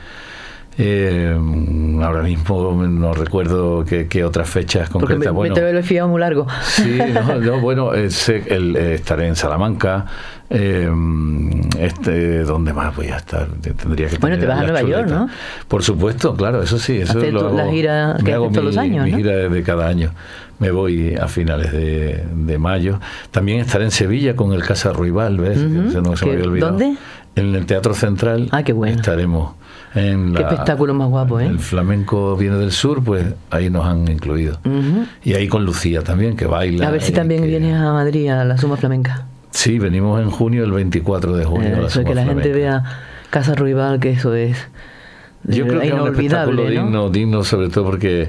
Eh, 0.82 1.36
ahora 2.02 2.22
mismo 2.22 2.86
no 2.86 3.12
recuerdo 3.12 3.84
qué, 3.84 4.24
otras 4.24 4.48
fechas 4.48 4.88
concretas. 4.88 5.26
Me, 5.26 5.30
bueno, 5.30 5.54
me 5.54 5.60
te 5.82 5.96
lo 5.98 6.08
muy 6.08 6.20
largo. 6.20 6.46
Sí, 6.62 6.98
no, 7.12 7.38
no 7.40 7.60
bueno, 7.60 7.94
eh, 7.94 8.08
el, 8.46 8.76
eh, 8.76 8.94
estaré 8.94 9.28
en 9.28 9.36
Salamanca. 9.36 10.06
Eh, 10.48 10.90
este, 11.78 12.44
¿Dónde 12.44 12.72
más 12.72 12.96
voy 12.96 13.08
a 13.08 13.18
estar? 13.18 13.46
Tendría 13.60 14.08
que 14.08 14.16
bueno, 14.16 14.38
te 14.38 14.46
vas 14.46 14.58
a 14.58 14.62
Nueva. 14.62 14.82
York, 14.82 15.08
¿no? 15.08 15.28
Por 15.68 15.82
supuesto, 15.82 16.34
claro, 16.34 16.62
eso 16.62 16.78
sí. 16.78 16.96
Eso 16.98 17.20
lo 17.20 17.40
hago, 17.40 17.56
la 17.56 17.70
gira 17.70 18.16
que 18.24 18.32
haces 18.32 18.52
todos 18.52 18.64
los 18.64 18.76
años, 18.78 19.04
mi 19.04 19.10
¿no? 19.12 19.16
gira 19.18 19.32
de 19.48 19.62
cada 19.62 19.86
año. 19.86 20.12
Me 20.58 20.70
voy 20.70 21.14
a 21.14 21.28
finales 21.28 21.72
de, 21.72 22.24
de, 22.34 22.58
mayo. 22.58 23.00
También 23.30 23.60
estaré 23.60 23.84
en 23.84 23.90
Sevilla 23.90 24.34
con 24.34 24.52
el 24.52 24.62
Casa 24.62 24.92
Ruibal, 24.92 25.38
¿ves? 25.38 25.58
Uh 25.58 25.60
-huh. 25.62 25.88
Eso 25.88 26.02
no 26.02 26.16
se 26.16 26.26
me 26.26 26.32
había 26.32 26.44
olvidado. 26.44 26.72
¿Dónde? 26.72 26.96
En 27.36 27.54
el 27.54 27.66
Teatro 27.66 27.94
Central. 27.94 28.48
Ah, 28.50 28.62
qué 28.62 28.72
bueno. 28.72 28.96
Estaremos. 28.96 29.52
En 29.95 30.34
Qué 30.34 30.43
espectáculo 30.43 30.95
más 30.95 31.09
guapo, 31.09 31.41
¿eh? 31.41 31.47
El 31.47 31.59
flamenco 31.59 32.36
viene 32.36 32.57
del 32.57 32.70
sur, 32.70 33.03
pues 33.03 33.24
ahí 33.51 33.70
nos 33.70 33.84
han 33.86 34.07
incluido. 34.09 34.59
Uh 34.64 34.68
-huh. 34.68 35.07
Y 35.24 35.34
ahí 35.34 35.49
con 35.49 35.64
Lucía 35.64 36.03
también, 36.03 36.36
que 36.36 36.47
baila. 36.47 36.86
A 36.86 36.91
ver 36.93 37.03
si 37.03 37.12
también 37.12 37.43
que... 37.43 37.49
vienes 37.49 37.74
a 37.76 37.93
Madrid 37.93 38.28
a 38.30 38.45
la 38.45 38.57
Suma 38.57 38.76
Flamenca. 38.76 39.26
Sí, 39.51 39.80
venimos 39.80 40.20
en 40.22 40.30
junio, 40.30 40.62
el 40.64 40.70
24 40.70 41.34
de 41.36 41.45
junio. 41.45 41.68
Eh, 41.68 41.74
a 41.74 41.80
la 41.80 41.86
eso 41.88 41.95
Suma 42.01 42.09
que 42.09 42.14
la 42.14 42.22
Flamenca. 42.22 42.43
gente 42.45 42.59
vea 42.59 42.84
Casa 43.30 43.55
Ruibal, 43.57 43.99
que 43.99 44.11
eso 44.11 44.32
es. 44.34 44.57
Yo 45.43 45.66
creo 45.66 45.80
que 45.80 45.88
es 45.88 45.93
un 45.95 46.07
espectáculo 46.09 46.64
¿no? 46.64 46.70
digno, 46.70 47.11
digno 47.11 47.45
sobre 47.45 47.68
todo 47.70 47.84
porque 47.86 48.28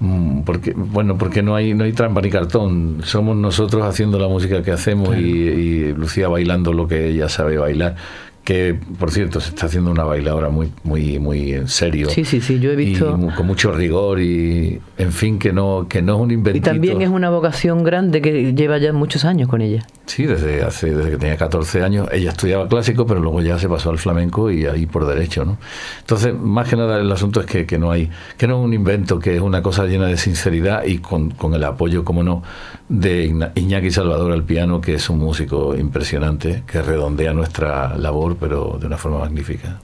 mm, 0.00 0.42
porque 0.42 0.72
bueno 0.76 1.18
porque 1.18 1.42
no 1.42 1.56
hay 1.56 1.74
no 1.74 1.82
hay 1.84 1.92
trampa 1.92 2.20
ni 2.20 2.30
cartón 2.30 3.00
somos 3.02 3.36
nosotros 3.36 3.84
haciendo 3.84 4.16
la 4.20 4.28
música 4.28 4.62
que 4.62 4.70
hacemos 4.70 5.08
Claro. 5.08 5.20
y, 5.20 5.24
y 5.26 5.92
Lucía 5.94 6.28
bailando 6.28 6.72
lo 6.72 6.86
que 6.86 7.08
ella 7.08 7.28
sabe 7.28 7.58
bailar 7.58 7.96
que 8.44 8.76
por 8.98 9.10
cierto 9.12 9.40
se 9.40 9.50
está 9.50 9.66
haciendo 9.66 9.90
una 9.90 10.04
bailadora 10.04 10.48
muy 10.48 10.72
muy 10.82 11.18
muy 11.20 11.52
en 11.52 11.68
serio 11.68 12.10
Sí, 12.10 12.24
sí, 12.24 12.40
sí, 12.40 12.58
yo 12.58 12.72
he 12.72 12.76
visto. 12.76 13.16
y 13.16 13.34
con 13.36 13.46
mucho 13.46 13.70
rigor 13.72 14.20
y 14.20 14.80
en 14.98 15.12
fin 15.12 15.38
que 15.38 15.52
no 15.52 15.86
que 15.88 16.02
no 16.02 16.16
es 16.16 16.20
un 16.20 16.30
Y 16.30 16.34
inventito 16.34 16.70
también 16.70 17.02
es 17.02 17.08
una 17.08 17.30
vocación 17.30 17.84
grande 17.84 18.20
que 18.20 18.52
lleva 18.54 18.78
ya 18.78 18.92
muchos 18.92 19.24
años 19.24 19.48
con 19.48 19.60
ella. 19.62 19.86
Sí, 20.06 20.26
desde 20.26 20.62
hace 20.64 20.92
desde 20.92 21.10
que 21.12 21.16
tenía 21.16 21.36
14 21.36 21.82
años. 21.84 22.08
Ella 22.12 22.30
estudiaba 22.30 22.66
clásico, 22.68 23.06
pero 23.06 23.20
luego 23.20 23.40
ya 23.40 23.58
se 23.58 23.68
pasó 23.68 23.90
al 23.90 23.98
flamenco 23.98 24.50
y 24.50 24.66
ahí 24.66 24.84
por 24.86 25.06
derecho, 25.06 25.44
¿no? 25.44 25.58
Entonces, 26.00 26.34
más 26.34 26.68
que 26.68 26.76
nada 26.76 26.98
el 27.00 27.10
asunto 27.10 27.40
es 27.40 27.46
que, 27.46 27.64
que 27.66 27.78
no 27.78 27.92
hay, 27.92 28.10
que 28.36 28.48
no 28.48 28.58
es 28.58 28.64
un 28.64 28.74
invento, 28.74 29.20
que 29.20 29.36
es 29.36 29.40
una 29.40 29.62
cosa 29.62 29.84
llena 29.86 30.06
de 30.06 30.16
sinceridad 30.16 30.84
y 30.84 30.98
con, 30.98 31.30
con 31.30 31.54
el 31.54 31.62
apoyo, 31.64 32.04
como 32.04 32.22
no, 32.24 32.42
de 32.88 33.32
Iñaki 33.54 33.90
Salvador 33.92 34.32
al 34.32 34.42
piano, 34.42 34.80
que 34.80 34.94
es 34.94 35.08
un 35.08 35.20
músico 35.20 35.74
impresionante, 35.76 36.64
que 36.66 36.82
redondea 36.82 37.32
nuestra 37.32 37.96
labor, 37.96 38.31
pero 38.38 38.78
de 38.80 38.86
una 38.86 38.98
forma 38.98 39.18
magnífica. 39.18 39.78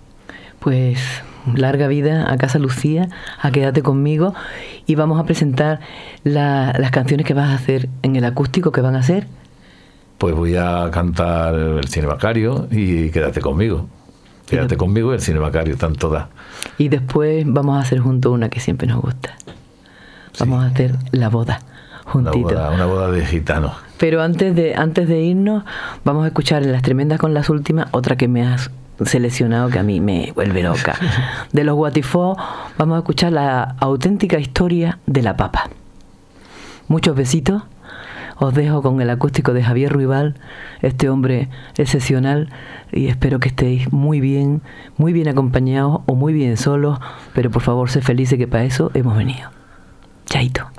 Pues 0.61 0.99
larga 1.55 1.87
vida 1.87 2.31
a 2.33 2.37
Casa 2.37 2.59
Lucía, 2.59 3.09
a 3.41 3.51
Quédate 3.51 3.83
conmigo 3.83 4.35
y 4.87 4.97
vamos 4.97 5.19
a 5.21 5.25
presentar 5.25 5.81
la- 6.25 6.75
las 6.79 6.91
canciones 6.91 7.25
que 7.27 7.33
vas 7.35 7.49
a 7.51 7.55
hacer 7.55 7.89
en 8.03 8.17
el 8.17 8.25
acústico 8.25 8.73
que 8.73 8.81
van 8.81 8.97
a 8.97 8.99
hacer. 9.01 9.27
Pues 10.19 10.35
voy 10.35 10.57
a 10.57 10.91
cantar 10.91 11.55
el 11.55 11.87
Cine 11.89 12.09
Macario 12.09 12.67
y 12.71 13.11
quédate 13.11 13.41
conmigo. 13.41 13.87
Quédate 14.49 14.77
conmigo 14.77 15.13
y 15.13 15.15
el 15.15 15.21
Cine 15.21 15.39
Macario, 15.41 15.75
están 15.75 15.95
todas. 15.95 16.27
Y 16.77 16.89
después 16.89 17.45
vamos 17.47 17.77
a 17.79 17.83
hacer 17.83 18.01
juntos 18.01 18.33
una 18.33 18.49
que 18.49 18.59
siempre 18.61 18.89
nos 18.89 19.01
gusta. 19.01 19.35
Vamos 20.41 20.65
a 20.65 20.69
hacer 20.69 20.97
la 21.13 21.29
boda 21.29 21.61
Una 22.15 22.31
juntito. 22.33 22.49
boda, 22.49 22.71
una 22.71 22.87
boda 22.87 23.11
de 23.11 23.25
gitanos. 23.27 23.73
Pero 23.99 24.23
antes 24.23 24.55
de, 24.55 24.75
antes 24.75 25.09
de 25.09 25.21
irnos, 25.21 25.65
vamos 26.05 26.25
a 26.25 26.29
escuchar 26.29 26.63
en 26.63 26.73
las 26.73 26.83
tremendas 26.83 27.19
con 27.19 27.35
las 27.35 27.51
últimas, 27.51 27.89
otra 27.91 28.17
que 28.17 28.29
me 28.29 28.47
has 28.47 28.71
seleccionado 29.05 29.69
que 29.71 29.79
a 29.79 29.83
mí 29.83 30.01
me 30.01 30.33
vuelve 30.35 30.63
loca. 30.63 30.97
De 31.53 31.65
los 31.65 31.77
Guatifó, 31.77 32.37
vamos 32.77 32.97
a 32.97 32.99
escuchar 32.99 33.33
la 33.33 33.77
auténtica 33.81 34.39
historia 34.39 34.99
de 35.07 35.23
la 35.23 35.37
papa. 35.37 35.69
Muchos 36.89 37.15
besitos. 37.17 37.63
Os 38.41 38.55
dejo 38.55 38.83
con 38.83 39.01
el 39.01 39.11
acústico 39.11 39.53
de 39.53 39.65
Javier 39.65 39.93
Ruibal, 39.93 40.37
este 40.81 41.09
hombre 41.09 41.49
excepcional, 41.77 42.51
y 42.93 43.09
espero 43.09 43.41
que 43.41 43.49
estéis 43.49 43.93
muy 43.93 44.21
bien, 44.21 44.63
muy 44.97 45.13
bien 45.13 45.27
acompañados 45.27 46.03
o 46.07 46.15
muy 46.15 46.33
bien 46.33 46.57
solos, 46.57 47.01
pero 47.35 47.51
por 47.51 47.63
favor, 47.63 47.91
sé 47.91 48.01
felices 48.01 48.39
que 48.39 48.47
para 48.47 48.63
eso 48.63 48.93
hemos 48.95 49.17
venido. 49.17 49.51
Chaito. 50.27 50.71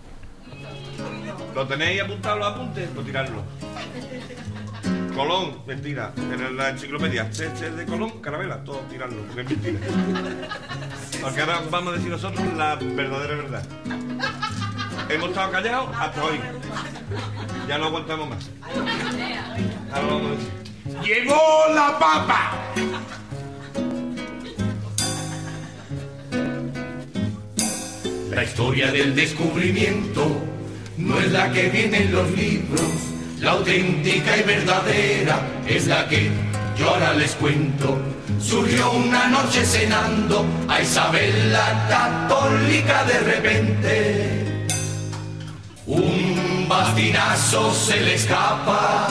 ¿Lo 1.59 1.67
tenéis 1.67 2.01
apuntado 2.01 2.37
los 2.37 2.47
apuntes? 2.47 2.89
Pues 2.95 3.05
tirarlo. 3.05 3.43
Colón, 5.13 5.61
mentira. 5.67 6.13
En 6.15 6.55
la 6.55 6.69
enciclopedia, 6.69 7.27
C, 7.33 7.53
C 7.53 7.69
de 7.71 7.85
Colón, 7.85 8.21
Carabela, 8.21 8.63
todo 8.63 8.77
tirarlo, 8.89 9.21
porque 9.23 9.41
es 9.41 9.49
mentira. 9.49 9.79
Porque 11.21 11.41
ahora 11.41 11.61
vamos 11.69 11.93
a 11.93 11.97
decir 11.97 12.11
nosotros 12.11 12.53
la 12.55 12.75
verdadera 12.75 13.35
verdad. 13.35 13.63
Hemos 15.09 15.29
estado 15.31 15.51
callados 15.51 15.89
hasta 15.97 16.23
hoy. 16.23 16.39
Ya 17.67 17.77
no 17.77 17.87
aguantamos 17.87 18.29
más. 18.29 18.49
Ahora 19.91 20.07
vamos 20.07 20.27
a 20.27 20.35
decir. 20.35 21.03
¡Llegó 21.03 21.73
la 21.75 21.99
papa! 21.99 22.53
La 28.31 28.43
historia 28.45 28.93
del 28.93 29.13
descubrimiento 29.13 30.58
no 30.99 31.17
es 31.17 31.31
la 31.31 31.51
que 31.51 31.69
viene 31.69 32.03
en 32.03 32.11
los 32.11 32.29
libros, 32.31 32.91
la 33.39 33.51
auténtica 33.51 34.37
y 34.37 34.43
verdadera 34.43 35.39
es 35.67 35.87
la 35.87 36.07
que 36.07 36.29
yo 36.77 36.89
ahora 36.89 37.13
les 37.13 37.31
cuento. 37.31 37.97
Surgió 38.39 38.91
una 38.91 39.27
noche 39.27 39.65
cenando 39.65 40.45
a 40.67 40.81
Isabel 40.81 41.51
la 41.51 41.87
católica 41.89 43.03
de 43.05 43.19
repente. 43.19 44.45
Un 45.87 46.67
bastinazo 46.67 47.73
se 47.73 47.99
le 48.01 48.15
escapa. 48.15 49.07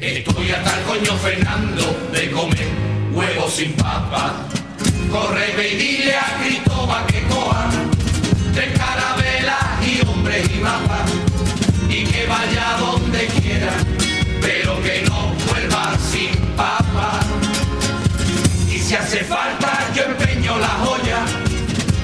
Estoy 0.00 0.50
hasta 0.50 0.78
el 0.78 0.84
coño 0.84 1.16
Fernando 1.18 1.96
de 2.12 2.30
comer 2.30 2.68
huevos 3.12 3.54
sin 3.54 3.72
papa. 3.74 4.34
Corre 5.10 5.54
ve 5.56 5.72
y 5.72 5.76
dile 5.76 6.16
a 6.16 6.38
Cristóbal 6.42 7.06
que 7.06 7.22
coja 7.28 7.70
tres 8.52 8.78
carabelas 8.78 9.65
y 10.26 10.58
hombres 10.58 11.16
y 11.88 12.04
que 12.04 12.26
vaya 12.26 12.76
donde 12.80 13.26
quiera, 13.26 13.72
pero 14.40 14.82
que 14.82 15.02
no 15.08 15.32
vuelva 15.46 15.96
sin 15.98 16.34
papa. 16.56 17.20
Y 18.68 18.78
si 18.78 18.96
hace 18.96 19.18
falta 19.24 19.86
yo 19.94 20.02
empeño 20.02 20.58
la 20.58 20.68
joya, 20.84 21.18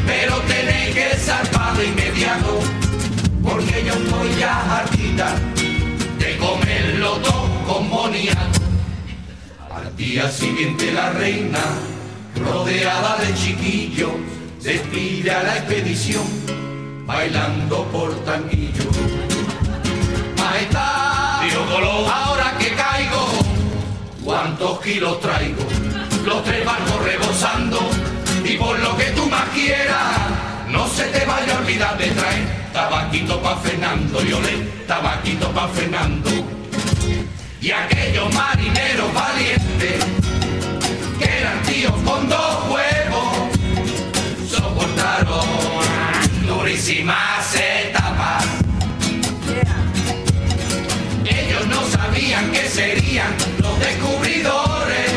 pero 0.06 0.38
tenéis 0.42 0.94
que 0.94 1.16
zarpar 1.16 1.76
de 1.76 1.86
inmediato, 1.86 2.60
porque 3.42 3.84
yo 3.84 3.94
estoy 3.94 4.34
ya 4.38 4.78
hartita 4.78 5.34
de 6.18 6.36
comerlo 6.36 7.16
todo 7.16 7.64
con 7.66 7.90
boniato. 7.90 8.60
Al 9.74 9.96
día 9.96 10.30
siguiente 10.30 10.92
la 10.92 11.10
reina, 11.10 11.60
rodeada 12.36 13.16
de 13.16 13.34
chiquillos, 13.34 14.12
despide 14.62 15.32
a 15.32 15.42
la 15.42 15.56
expedición, 15.56 16.22
bailando 17.06 17.84
por 17.86 18.14
tanguillo. 18.24 18.90
Majestad, 20.36 21.42
dijo 21.42 21.64
Colón, 21.66 22.10
ahora 22.10 22.56
que 22.58 22.70
caigo, 22.74 23.26
¿cuántos 24.24 24.80
kilos 24.80 25.20
traigo? 25.20 25.62
Los 26.24 26.44
tres 26.44 26.64
barcos 26.64 27.04
rebosando, 27.04 27.80
y 28.44 28.56
por 28.56 28.78
lo 28.78 28.96
que 28.96 29.04
tú 29.10 29.28
más 29.28 29.48
quieras, 29.50 30.18
no 30.68 30.86
se 30.88 31.04
te 31.04 31.24
vaya 31.24 31.56
a 31.56 31.58
olvidar 31.58 31.98
de 31.98 32.06
traer 32.08 32.62
tabaquito 32.72 33.40
pa' 33.42 33.56
Fernando, 33.56 34.22
y 34.22 34.32
olé, 34.32 34.56
tabaquito 34.86 35.50
pa' 35.52 35.68
Fernando. 35.68 36.30
Y 37.60 37.70
aquellos 37.70 38.32
marineros 38.34 39.12
valientes, 39.14 40.04
que 41.18 41.38
eran 41.38 41.62
tíos 41.62 41.92
con 42.04 42.28
dos 42.28 42.70
huevos, 42.70 43.36
soportaron 44.48 45.91
durísimas 46.72 47.54
etapas. 47.54 48.44
Ellos 51.22 51.66
no 51.66 51.86
sabían 51.88 52.50
que 52.50 52.66
serían 52.66 53.34
los 53.58 53.78
descubridores, 53.78 55.11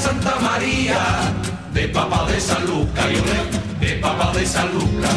Santa 0.00 0.36
María 0.40 0.98
de 1.72 1.88
papa 1.88 2.24
de 2.30 2.40
San 2.40 2.64
Lucas, 2.66 3.06
le- 3.06 3.86
de 3.86 3.94
papa 3.96 4.32
de 4.32 4.46
San 4.46 4.68
Lucas. 4.72 5.14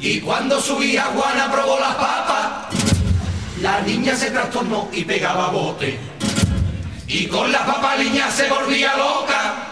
Y 0.00 0.20
cuando 0.20 0.60
subía 0.60 1.04
Juana 1.14 1.50
probó 1.52 1.78
las 1.78 1.94
papas, 1.96 2.74
la 3.60 3.80
niña 3.82 4.14
se 4.16 4.30
trastornó 4.30 4.88
y 4.92 5.04
pegaba 5.04 5.48
bote. 5.50 5.98
Y 7.06 7.26
con 7.26 7.50
la 7.52 7.66
papaliña 7.66 8.30
se 8.30 8.48
volvía 8.48 8.96
loca. 8.96 9.68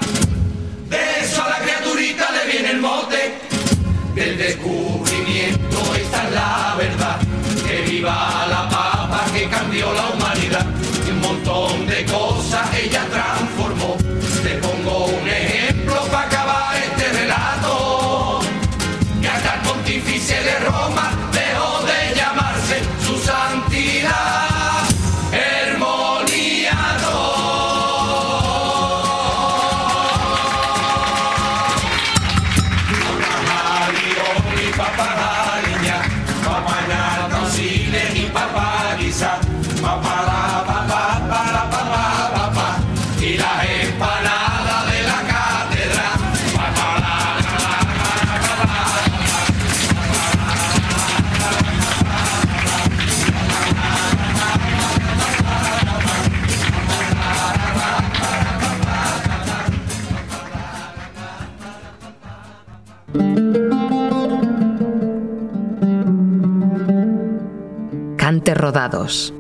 De 0.91 1.21
eso 1.25 1.43
a 1.43 1.49
la 1.51 1.59
criaturita 1.59 2.27
le 2.33 2.53
viene 2.53 2.71
el 2.73 2.81
mote. 2.81 3.39
Del 4.15 4.37
descubrimiento 4.37 5.95
esta 5.95 6.25
es 6.29 6.33
la 6.35 6.75
verdad. 6.77 7.17
Que 7.67 7.83
viva 7.91 8.38
Cante 68.79 68.79
rodados. 68.79 69.35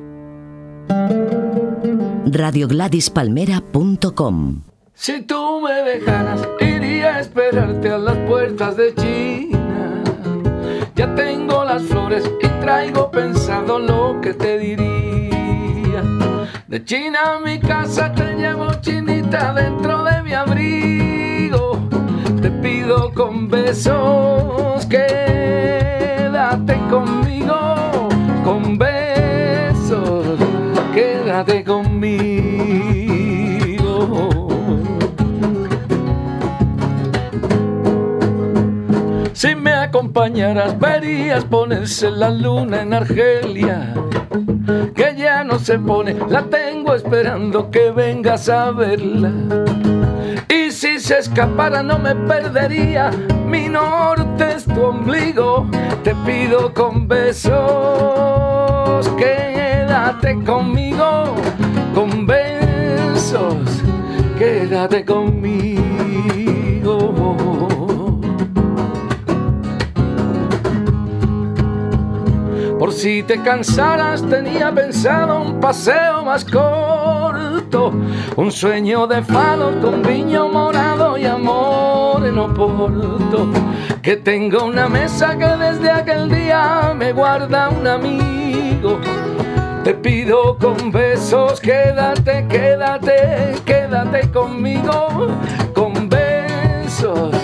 radiogladispalmera.com 2.26 4.62
Si 4.94 5.22
tú 5.22 5.60
me 5.60 5.74
dejaras, 5.74 6.40
iría 6.60 7.14
a 7.16 7.20
esperarte 7.20 7.90
a 7.90 7.98
las 7.98 8.16
puertas 8.28 8.76
de 8.76 8.92
China. 8.96 10.02
Ya 10.96 11.14
tengo 11.14 11.64
las 11.64 11.84
flores 11.84 12.28
y 12.42 12.48
traigo 12.60 13.12
pensado 13.12 13.78
lo 13.78 14.20
que 14.20 14.34
te 14.34 14.58
diría. 14.58 16.02
De 16.66 16.84
China 16.84 17.36
a 17.36 17.40
mi 17.40 17.60
casa 17.60 18.12
te 18.12 18.34
llevo 18.34 18.72
chinita 18.80 19.54
dentro 19.54 20.02
de 20.02 20.20
mi 20.22 20.32
abrigo. 20.32 21.78
Te 22.42 22.50
pido 22.50 23.12
con 23.14 23.48
besos, 23.48 24.84
quédate 24.86 26.76
conmigo. 26.90 27.27
Si 39.32 39.54
me 39.54 39.72
acompañaras, 39.72 40.78
verías 40.78 41.44
ponerse 41.44 42.10
la 42.10 42.30
luna 42.30 42.82
en 42.82 42.94
Argelia. 42.94 43.94
Que 44.94 45.14
ya 45.16 45.42
no 45.44 45.58
se 45.58 45.78
pone, 45.78 46.14
la 46.28 46.42
tengo 46.42 46.94
esperando 46.94 47.70
que 47.70 47.90
vengas 47.90 48.48
a 48.48 48.70
verla. 48.70 49.32
Y 50.48 50.70
si 50.70 51.00
se 51.00 51.18
escapara, 51.18 51.82
no 51.82 51.98
me 51.98 52.14
perdería. 52.14 53.10
Mi 53.46 53.68
norte 53.68 54.54
es 54.56 54.64
tu 54.64 54.82
ombligo. 54.82 55.68
Te 56.04 56.14
pido 56.26 56.72
con 56.74 57.08
besos, 57.08 57.54
quédate 59.16 60.42
conmigo. 60.44 61.37
Quédate 64.78 65.04
conmigo. 65.04 65.82
Por 72.78 72.92
si 72.92 73.24
te 73.24 73.42
cansaras 73.42 74.22
tenía 74.22 74.72
pensado 74.72 75.40
un 75.40 75.58
paseo 75.58 76.24
más 76.24 76.44
corto, 76.44 77.92
un 78.36 78.52
sueño 78.52 79.08
de 79.08 79.20
fados 79.22 79.74
con 79.84 80.00
viño 80.02 80.48
morado 80.48 81.18
y 81.18 81.24
amor 81.26 82.24
en 82.24 82.38
oporto. 82.38 83.48
Que 84.00 84.16
tengo 84.16 84.64
una 84.64 84.88
mesa 84.88 85.36
que 85.36 85.48
desde 85.56 85.90
aquel 85.90 86.30
día 86.30 86.94
me 86.96 87.12
guarda 87.12 87.68
un 87.68 87.84
amigo. 87.84 89.00
Te 89.88 89.94
pido 89.94 90.58
con 90.58 90.92
besos, 90.92 91.60
quédate, 91.62 92.46
quédate, 92.46 93.54
quédate 93.64 94.30
conmigo, 94.30 95.30
con 95.74 96.10
besos, 96.10 97.34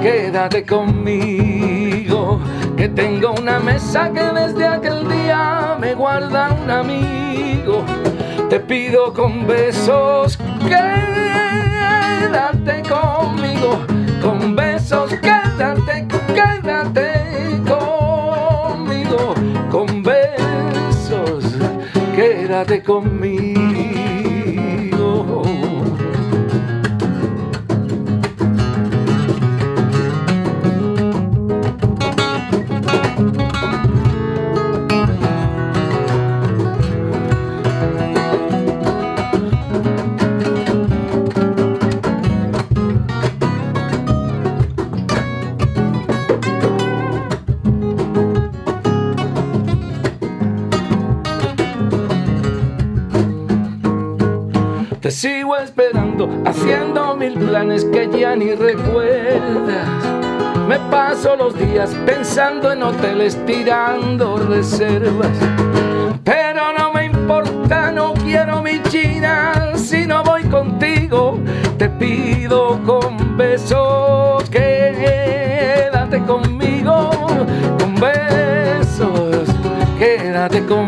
quédate 0.00 0.64
conmigo. 0.64 2.40
Que 2.74 2.88
tengo 2.88 3.34
una 3.38 3.58
mesa 3.60 4.10
que 4.14 4.22
desde 4.22 4.66
aquel 4.66 5.06
día 5.10 5.76
me 5.78 5.92
guarda 5.92 6.56
un 6.64 6.70
amigo. 6.70 7.84
Te 8.48 8.60
pido 8.60 9.12
con 9.12 9.46
besos, 9.46 10.38
quédate 10.70 10.82
conmigo, 12.88 13.78
con 14.22 14.56
besos, 14.56 15.10
quédate, 15.20 15.39
quédate 22.50 22.82
conmigo. 22.82 23.19
Haciendo 56.60 57.16
mil 57.16 57.34
planes 57.38 57.84
que 57.86 58.08
ya 58.18 58.36
ni 58.36 58.54
recuerdas. 58.54 59.88
Me 60.68 60.78
paso 60.90 61.34
los 61.36 61.58
días 61.58 61.96
pensando 62.04 62.70
en 62.72 62.82
hoteles, 62.82 63.38
tirando 63.46 64.36
reservas. 64.36 65.30
Pero 66.22 66.72
no 66.76 66.92
me 66.92 67.06
importa, 67.06 67.90
no 67.90 68.12
quiero 68.12 68.62
mi 68.62 68.82
China. 68.84 69.72
Si 69.74 70.06
no 70.06 70.22
voy 70.22 70.44
contigo, 70.44 71.38
te 71.78 71.88
pido 71.88 72.78
con 72.84 73.36
besos, 73.38 74.48
quédate 74.50 76.22
conmigo, 76.24 77.10
con 77.78 77.94
besos, 77.94 79.48
quédate 79.98 80.64
conmigo. 80.66 80.79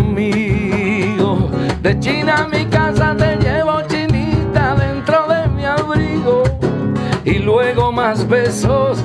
Más 8.13 8.29
besos 8.29 8.99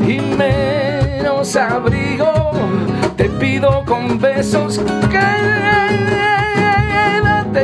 y 0.00 0.18
menos 0.38 1.54
abrigo, 1.54 2.52
te 3.14 3.28
pido 3.28 3.84
con 3.84 4.18
besos, 4.18 4.80
quédate 5.10 5.30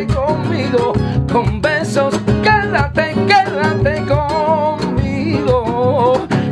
conmigo, 0.08 0.92
con 1.32 1.62
besos, 1.62 2.20
quédate, 2.42 3.14
quédate 3.26 4.04
conmigo, 4.14 5.56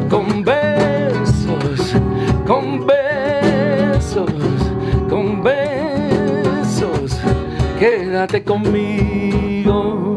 con 0.09 0.43
besos, 0.43 1.95
con 2.47 2.87
besos, 2.87 4.33
con 5.11 5.43
besos, 5.43 7.21
quédate 7.79 8.43
conmigo. 8.45 10.08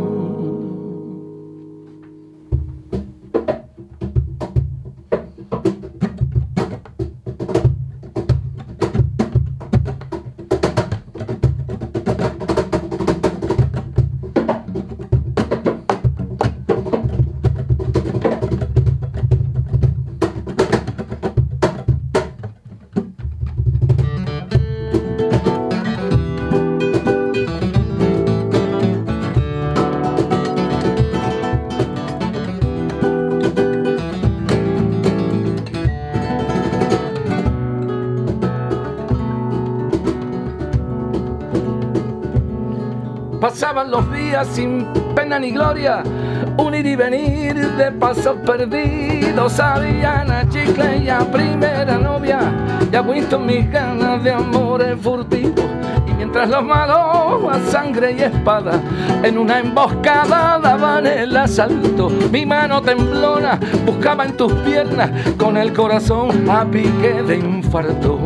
Gloria, 45.51 46.03
un 46.57 46.75
ir 46.75 46.85
y 46.85 46.95
venir 46.95 47.55
de 47.55 47.91
pasos 47.91 48.37
perdidos. 48.45 49.59
A 49.59 49.79
chicle 50.49 50.97
y 50.97 51.09
a 51.09 51.19
primera 51.19 51.97
novia, 51.97 52.39
y 52.91 52.97
Winston 52.97 53.45
mis 53.45 53.69
ganas 53.71 54.23
de 54.23 54.31
amores 54.31 54.99
furtivos. 55.01 55.65
Y 56.07 56.13
mientras 56.13 56.49
los 56.49 56.63
malos 56.63 57.53
a 57.53 57.71
sangre 57.71 58.13
y 58.13 58.21
espada 58.21 58.79
en 59.23 59.37
una 59.37 59.59
emboscada 59.59 60.59
daban 60.59 61.07
el 61.07 61.35
asalto, 61.35 62.09
mi 62.31 62.45
mano 62.45 62.81
temblona 62.81 63.59
buscaba 63.85 64.25
en 64.25 64.37
tus 64.37 64.51
piernas 64.53 65.11
con 65.37 65.57
el 65.57 65.73
corazón 65.73 66.49
a 66.49 66.65
pique 66.65 67.23
de 67.23 67.37
infarto. 67.37 68.19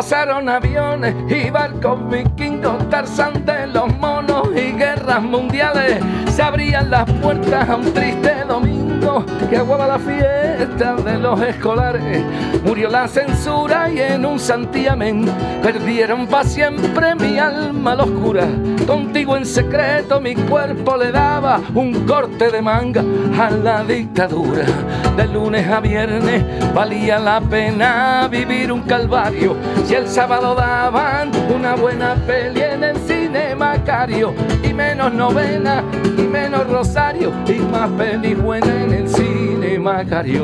Pasaron 0.00 0.48
aviones 0.48 1.14
y 1.28 1.50
barcos 1.50 1.98
vikingos, 2.08 2.88
Tarzán 2.88 3.44
de 3.44 3.66
los 3.66 3.94
monos 3.98 4.48
y 4.56 4.72
guerras 4.72 5.22
mundiales. 5.22 5.98
Se 6.34 6.42
abrían 6.42 6.90
las 6.90 7.04
puertas 7.20 7.68
a 7.68 7.76
un 7.76 7.92
triste 7.92 8.44
domingo 8.48 8.89
que 9.48 9.56
aguaba 9.56 9.86
la 9.86 9.98
fiesta 9.98 10.96
de 10.96 11.18
los 11.18 11.40
escolares. 11.40 12.22
Murió 12.64 12.88
la 12.90 13.08
censura 13.08 13.90
y 13.90 14.00
en 14.00 14.24
un 14.24 14.38
santiamén 14.38 15.26
perdieron 15.62 16.26
para 16.26 16.44
siempre 16.44 17.14
mi 17.14 17.38
alma 17.38 17.94
la 17.94 18.04
oscura. 18.04 18.46
Contigo 18.86 19.36
en 19.36 19.46
secreto 19.46 20.20
mi 20.20 20.34
cuerpo 20.34 20.96
le 20.96 21.10
daba 21.10 21.60
un 21.74 22.06
corte 22.06 22.50
de 22.50 22.62
manga 22.62 23.02
a 23.38 23.50
la 23.50 23.84
dictadura. 23.84 24.64
De 25.16 25.26
lunes 25.26 25.66
a 25.68 25.80
viernes 25.80 26.44
valía 26.74 27.18
la 27.18 27.40
pena 27.40 28.28
vivir 28.30 28.70
un 28.70 28.82
calvario. 28.82 29.56
Si 29.84 29.94
el 29.94 30.08
sábado 30.08 30.54
daban 30.54 31.30
una 31.54 31.74
buena 31.74 32.14
peli 32.26 32.60
en 32.60 32.84
el 32.84 32.96
Macario 33.70 34.34
y 34.64 34.74
menos 34.74 35.12
novena 35.14 35.84
y 36.18 36.22
menos 36.22 36.66
rosario 36.68 37.32
y 37.46 37.60
más 37.60 37.88
peli 37.90 38.34
buena 38.34 38.66
en 38.66 38.92
el 38.92 39.08
cine 39.08 39.78
Macario. 39.78 40.42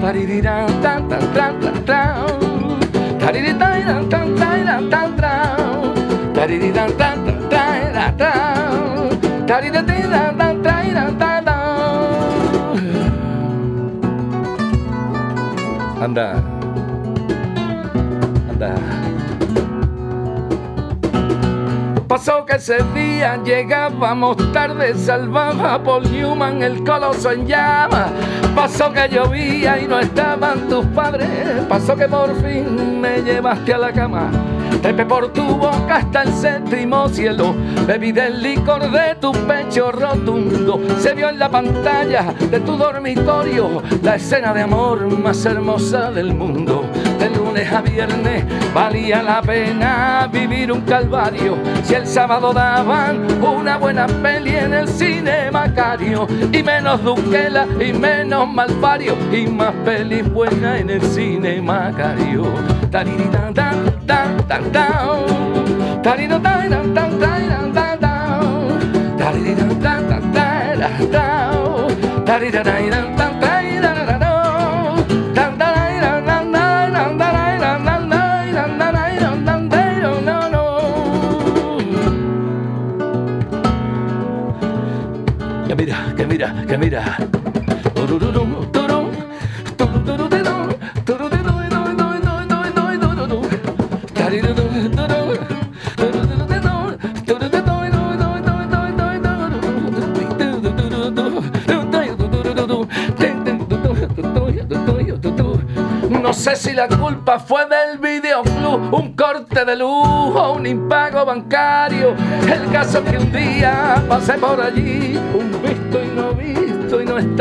Taririrán, 0.00 0.68
tan, 0.80 1.08
tan, 1.08 1.32
tan, 1.32 1.58
tan, 1.60 1.84
tan. 1.84 2.14
Tan, 3.18 3.58
tan, 3.58 4.08
tan, 4.08 4.36
tan. 4.36 4.64
Tan, 4.64 4.84
tan, 6.72 6.96
tan, 6.96 7.24
tan, 7.24 7.52
tan, 9.46 10.62
tan, 10.62 11.18
tan, 11.18 11.44
tan. 11.44 11.54
Anda. 16.00 16.42
Anda. 18.50 19.01
Pasó 22.24 22.46
que 22.46 22.54
ese 22.54 22.78
día 22.94 23.36
llegábamos 23.42 24.36
tarde, 24.52 24.94
salvaba 24.94 25.82
Paul 25.82 26.04
Newman 26.04 26.62
el 26.62 26.84
coloso 26.84 27.32
en 27.32 27.48
llama. 27.48 28.12
Pasó 28.54 28.92
que 28.92 29.08
llovía 29.08 29.80
y 29.80 29.88
no 29.88 29.98
estaban 29.98 30.68
tus 30.68 30.86
padres. 30.86 31.28
Pasó 31.68 31.96
que 31.96 32.06
por 32.06 32.32
fin 32.40 33.00
me 33.00 33.22
llevaste 33.22 33.74
a 33.74 33.78
la 33.78 33.92
cama. 33.92 34.30
Trepé 34.80 35.04
por 35.04 35.32
tu 35.32 35.42
boca 35.42 35.96
hasta 35.96 36.22
el 36.22 36.32
séptimo 36.32 37.08
cielo. 37.08 37.56
Bebí 37.88 38.12
del 38.12 38.40
licor 38.40 38.88
de 38.88 39.16
tu 39.16 39.32
pecho 39.32 39.90
rotundo. 39.90 40.80
Se 41.00 41.14
vio 41.14 41.28
en 41.28 41.40
la 41.40 41.48
pantalla 41.48 42.32
de 42.50 42.60
tu 42.60 42.76
dormitorio 42.76 43.82
la 44.00 44.14
escena 44.14 44.54
de 44.54 44.62
amor 44.62 45.08
más 45.18 45.44
hermosa 45.44 46.12
del 46.12 46.32
mundo. 46.34 46.84
Lunes 47.52 47.82
viernes 47.84 48.44
valía 48.72 49.22
la 49.22 49.42
pena 49.42 50.26
vivir 50.32 50.72
un 50.72 50.80
calvario. 50.80 51.58
Si 51.84 51.92
el 51.92 52.06
sábado 52.06 52.54
daban 52.54 53.26
una 53.44 53.76
buena 53.76 54.06
peli 54.06 54.56
en 54.56 54.72
el 54.72 54.88
cine 54.88 55.50
Macario. 55.50 56.26
Y 56.50 56.62
menos 56.62 57.04
Duquela 57.04 57.66
y 57.78 57.92
menos 57.92 58.48
Malvario. 58.50 59.14
Y 59.30 59.48
más 59.48 59.74
pelis 59.84 60.26
buenas 60.32 60.80
en 60.80 60.88
el 60.88 61.02
cine 61.02 61.60
Macario. 61.60 62.44
Tan, 62.90 63.30
tan, 63.30 63.52
tan, 63.52 64.06
tan, 64.06 64.72
tan, 64.72 64.72
que 86.50 86.76
mira, 86.76 87.16
No 106.32 106.38
sé 106.38 106.56
si 106.56 106.72
la 106.72 106.88
culpa 106.88 107.38
fue 107.38 107.66
del 107.66 107.98
videoclub, 107.98 108.94
un 108.94 109.14
corte 109.14 109.66
de 109.66 109.76
lujo, 109.76 110.54
un 110.54 110.66
impago 110.66 111.26
bancario. 111.26 112.14
El 112.50 112.72
caso 112.72 113.04
que 113.04 113.18
un 113.18 113.30
día 113.30 114.02
pasé 114.08 114.32
por 114.38 114.58
allí, 114.58 115.20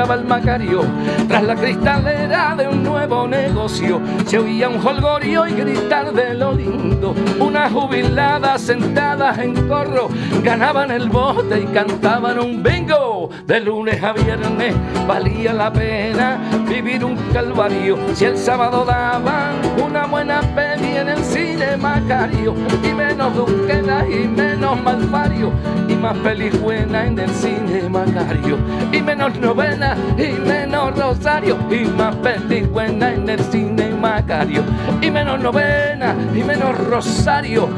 estaba 0.02 0.16
el 0.16 0.26
Macario. 0.26 0.82
Tras 1.28 1.44
la 1.44 1.56
cristalera 1.56 2.56
de 2.58 2.68
un 2.68 2.82
nuevo 2.82 3.28
negocio, 3.28 4.02
se 4.26 4.40
oía 4.40 4.68
un 4.68 4.84
holgorio 4.84 5.46
y 5.46 5.52
gritar 5.52 6.12
de 6.12 6.34
lo 6.34 6.54
lindo. 6.54 7.14
Unas 7.40 7.72
jubiladas 7.72 8.62
sentadas 8.62 9.38
en 9.38 9.68
corro 9.68 10.10
ganaban 10.44 10.90
el 10.90 11.08
bote 11.08 11.62
y 11.62 11.66
cantaban 11.66 12.40
un 12.40 12.64
bingo. 12.64 13.11
De 13.46 13.60
lunes 13.60 14.02
a 14.04 14.14
viernes 14.14 14.76
valía 15.08 15.54
la 15.54 15.72
pena 15.72 16.40
vivir 16.68 17.04
un 17.04 17.16
calvario. 17.34 17.98
Si 18.14 18.26
el 18.26 18.38
sábado 18.38 18.86
daban 18.86 19.56
una 19.84 20.06
buena 20.06 20.42
peli 20.56 20.98
en 20.98 21.10
el 21.10 21.24
cine 21.24 21.78
Macario, 21.78 22.54
y 22.84 22.94
menos 22.94 23.36
Duqueda 23.36 24.06
y 24.08 24.28
menos 24.28 24.82
Malvario, 24.82 25.52
y 25.88 25.96
más 25.96 26.18
pelis 26.20 26.54
en 26.64 27.20
el 27.20 27.30
cine 27.30 27.90
Macario, 27.90 28.58
y 28.92 29.02
menos 29.02 29.36
novena 29.38 29.96
y 30.18 30.32
menos 30.34 30.98
Rosario, 30.98 31.58
y 31.70 31.86
más 31.86 32.16
pelis 32.18 32.70
buena 32.70 33.14
en 33.14 33.30
el 33.30 33.40
cine 33.40 33.90
Macario, 33.90 34.64
y 35.02 35.12
menos 35.12 35.40
novena 35.40 36.16
y 36.34 36.44
menos 36.44 36.78
Rosario, 36.88 37.70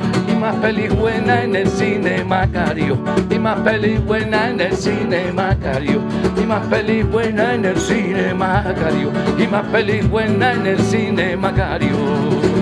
más 0.43 0.55
pelis 0.57 0.91
en 0.91 1.55
el 1.55 1.69
cine 1.69 2.21
Macario, 2.25 2.97
y 3.29 3.39
más 3.39 3.57
pelis 3.61 4.03
buena 4.03 4.49
en 4.49 4.59
el 4.59 4.75
cine 4.75 5.31
Macario, 5.31 6.01
y 6.35 6.45
más 6.45 6.67
pelis 6.67 7.09
buena 7.09 7.53
en 7.53 7.63
el 7.63 7.77
cine 7.77 8.33
Macario, 8.33 9.09
y 9.39 9.47
más 9.47 9.65
pelis 9.67 10.09
buena 10.09 10.51
en 10.51 10.67
el 10.67 10.79
cine 10.79 11.37
Macario. 11.37 12.52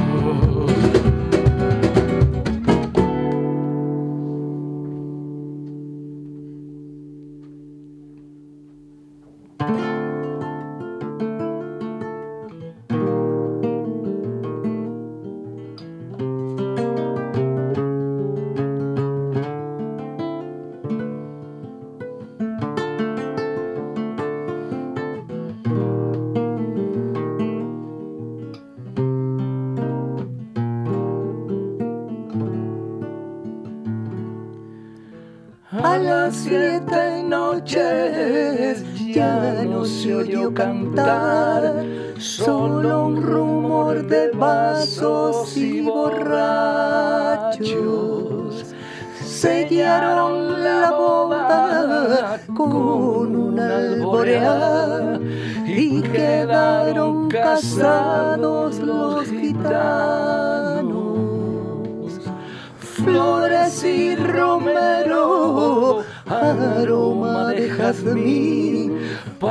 Cantar, 40.53 41.85
solo 42.17 43.05
un 43.07 43.21
rumor 43.21 44.05
de 44.05 44.29
vasos 44.31 45.55
y 45.57 45.81
borrachos. 45.81 46.45
Sellaron 49.23 50.63
la 50.63 50.91
boda 50.91 52.39
con 52.55 53.35
una 53.35 53.77
alborea 53.77 55.19
y 55.65 56.01
quedaron 56.01 57.29
casados 57.29 58.79
los 58.79 59.25
gitanos 59.25 61.01
flores 63.03 63.83
y 63.83 64.15
romero, 64.15 66.03
aroma 66.25 67.47
de 67.47 67.69
jazmín, 67.69 68.80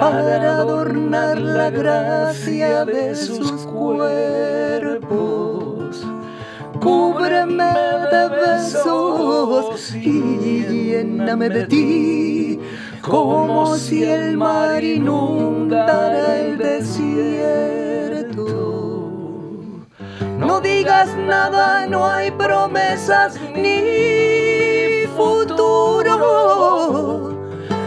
para 0.00 0.56
adornar 0.56 1.38
la 1.38 1.68
gracia 1.68 2.84
de 2.86 3.14
sus 3.14 3.66
cuerpos. 3.66 5.10
Cúbreme 6.80 7.74
de 8.10 8.28
besos 8.28 9.94
y 9.94 10.64
lléname 10.64 11.50
de 11.50 11.66
ti, 11.66 12.58
como 13.02 13.76
si 13.76 14.04
el 14.04 14.38
mar 14.38 14.82
inundara 14.82 16.38
el 16.38 16.56
desierto. 16.56 18.46
No 20.38 20.62
digas 20.62 21.14
nada, 21.28 21.86
no 21.86 22.06
hay 22.06 22.30
promesas 22.30 23.38
ni 23.54 25.04
futuro. 25.14 26.16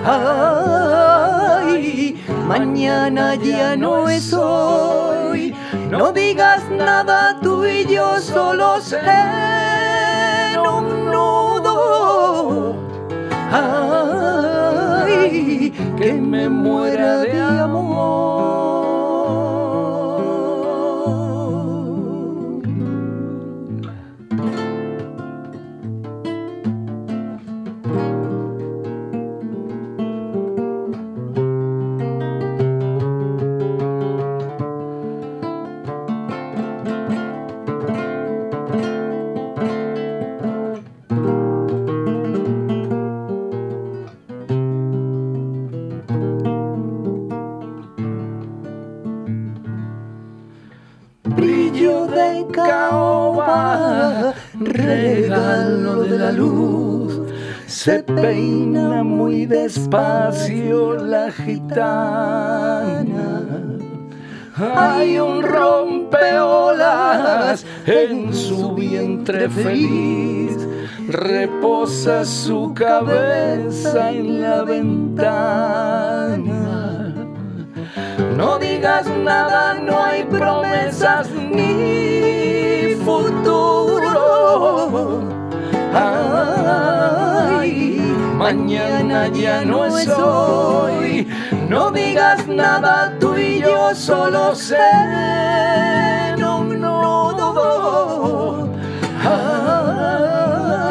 Ay, 0.05 0.82
mañana 2.47 3.35
ya 3.35 3.75
no 3.75 4.09
es 4.09 4.33
hoy. 4.33 5.55
No 5.89 6.11
digas 6.11 6.63
nada, 6.69 7.37
tú 7.41 7.65
y 7.65 7.85
yo 7.85 8.19
solo 8.19 8.79
en 8.91 10.59
un 10.59 11.05
nudo. 11.05 12.75
Ay, 13.51 15.71
que 15.97 16.13
me 16.13 16.49
muera 16.49 17.17
de 17.17 17.41
amor. 17.41 18.72
Se 57.83 57.99
peina 58.01 59.03
muy 59.03 59.45
despacio 59.45 60.93
la 60.93 61.29
gitana. 61.29 63.41
Hay 64.55 65.19
un 65.19 65.43
rompeolas 65.43 66.05
en 67.85 68.33
su 68.33 68.73
vientre 68.73 69.49
feliz. 69.49 70.57
Reposa 71.09 72.23
su 72.23 72.73
cabeza 72.73 74.11
en 74.11 74.41
la 74.41 74.63
ventana. 74.63 76.39
No 78.37 78.59
digas 78.59 79.07
nada, 79.25 79.73
no 79.73 80.01
hay 80.01 80.23
promesas 80.23 81.29
ni 81.31 82.95
futuro. 83.03 84.13
Ay, 85.93 86.32
mañana 88.43 89.27
ya 89.29 89.63
no 89.63 89.85
es 89.85 90.09
hoy. 90.09 91.27
No 91.69 91.91
digas 91.91 92.45
nada, 92.47 93.17
tú 93.19 93.37
y 93.37 93.61
yo 93.61 93.95
solo 93.95 94.53
sé 94.53 94.75
un 96.37 96.81
nudo. 96.81 98.69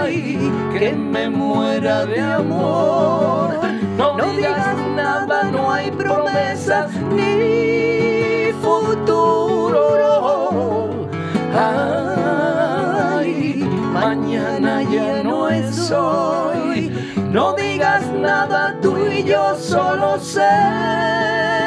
Ay, 0.02 0.50
que 0.72 0.92
me 0.92 1.28
muera 1.28 2.06
de 2.06 2.20
amor. 2.20 3.50
No, 3.98 4.16
digas 4.16 4.74
nada, 4.96 5.44
no 5.44 5.70
hay 5.70 5.90
promesas 5.90 6.90
ni 7.14 7.61
nada, 18.46 18.74
tú 18.80 18.96
y 19.06 19.24
yo 19.24 19.56
solo 19.56 20.18
sé 20.18 21.61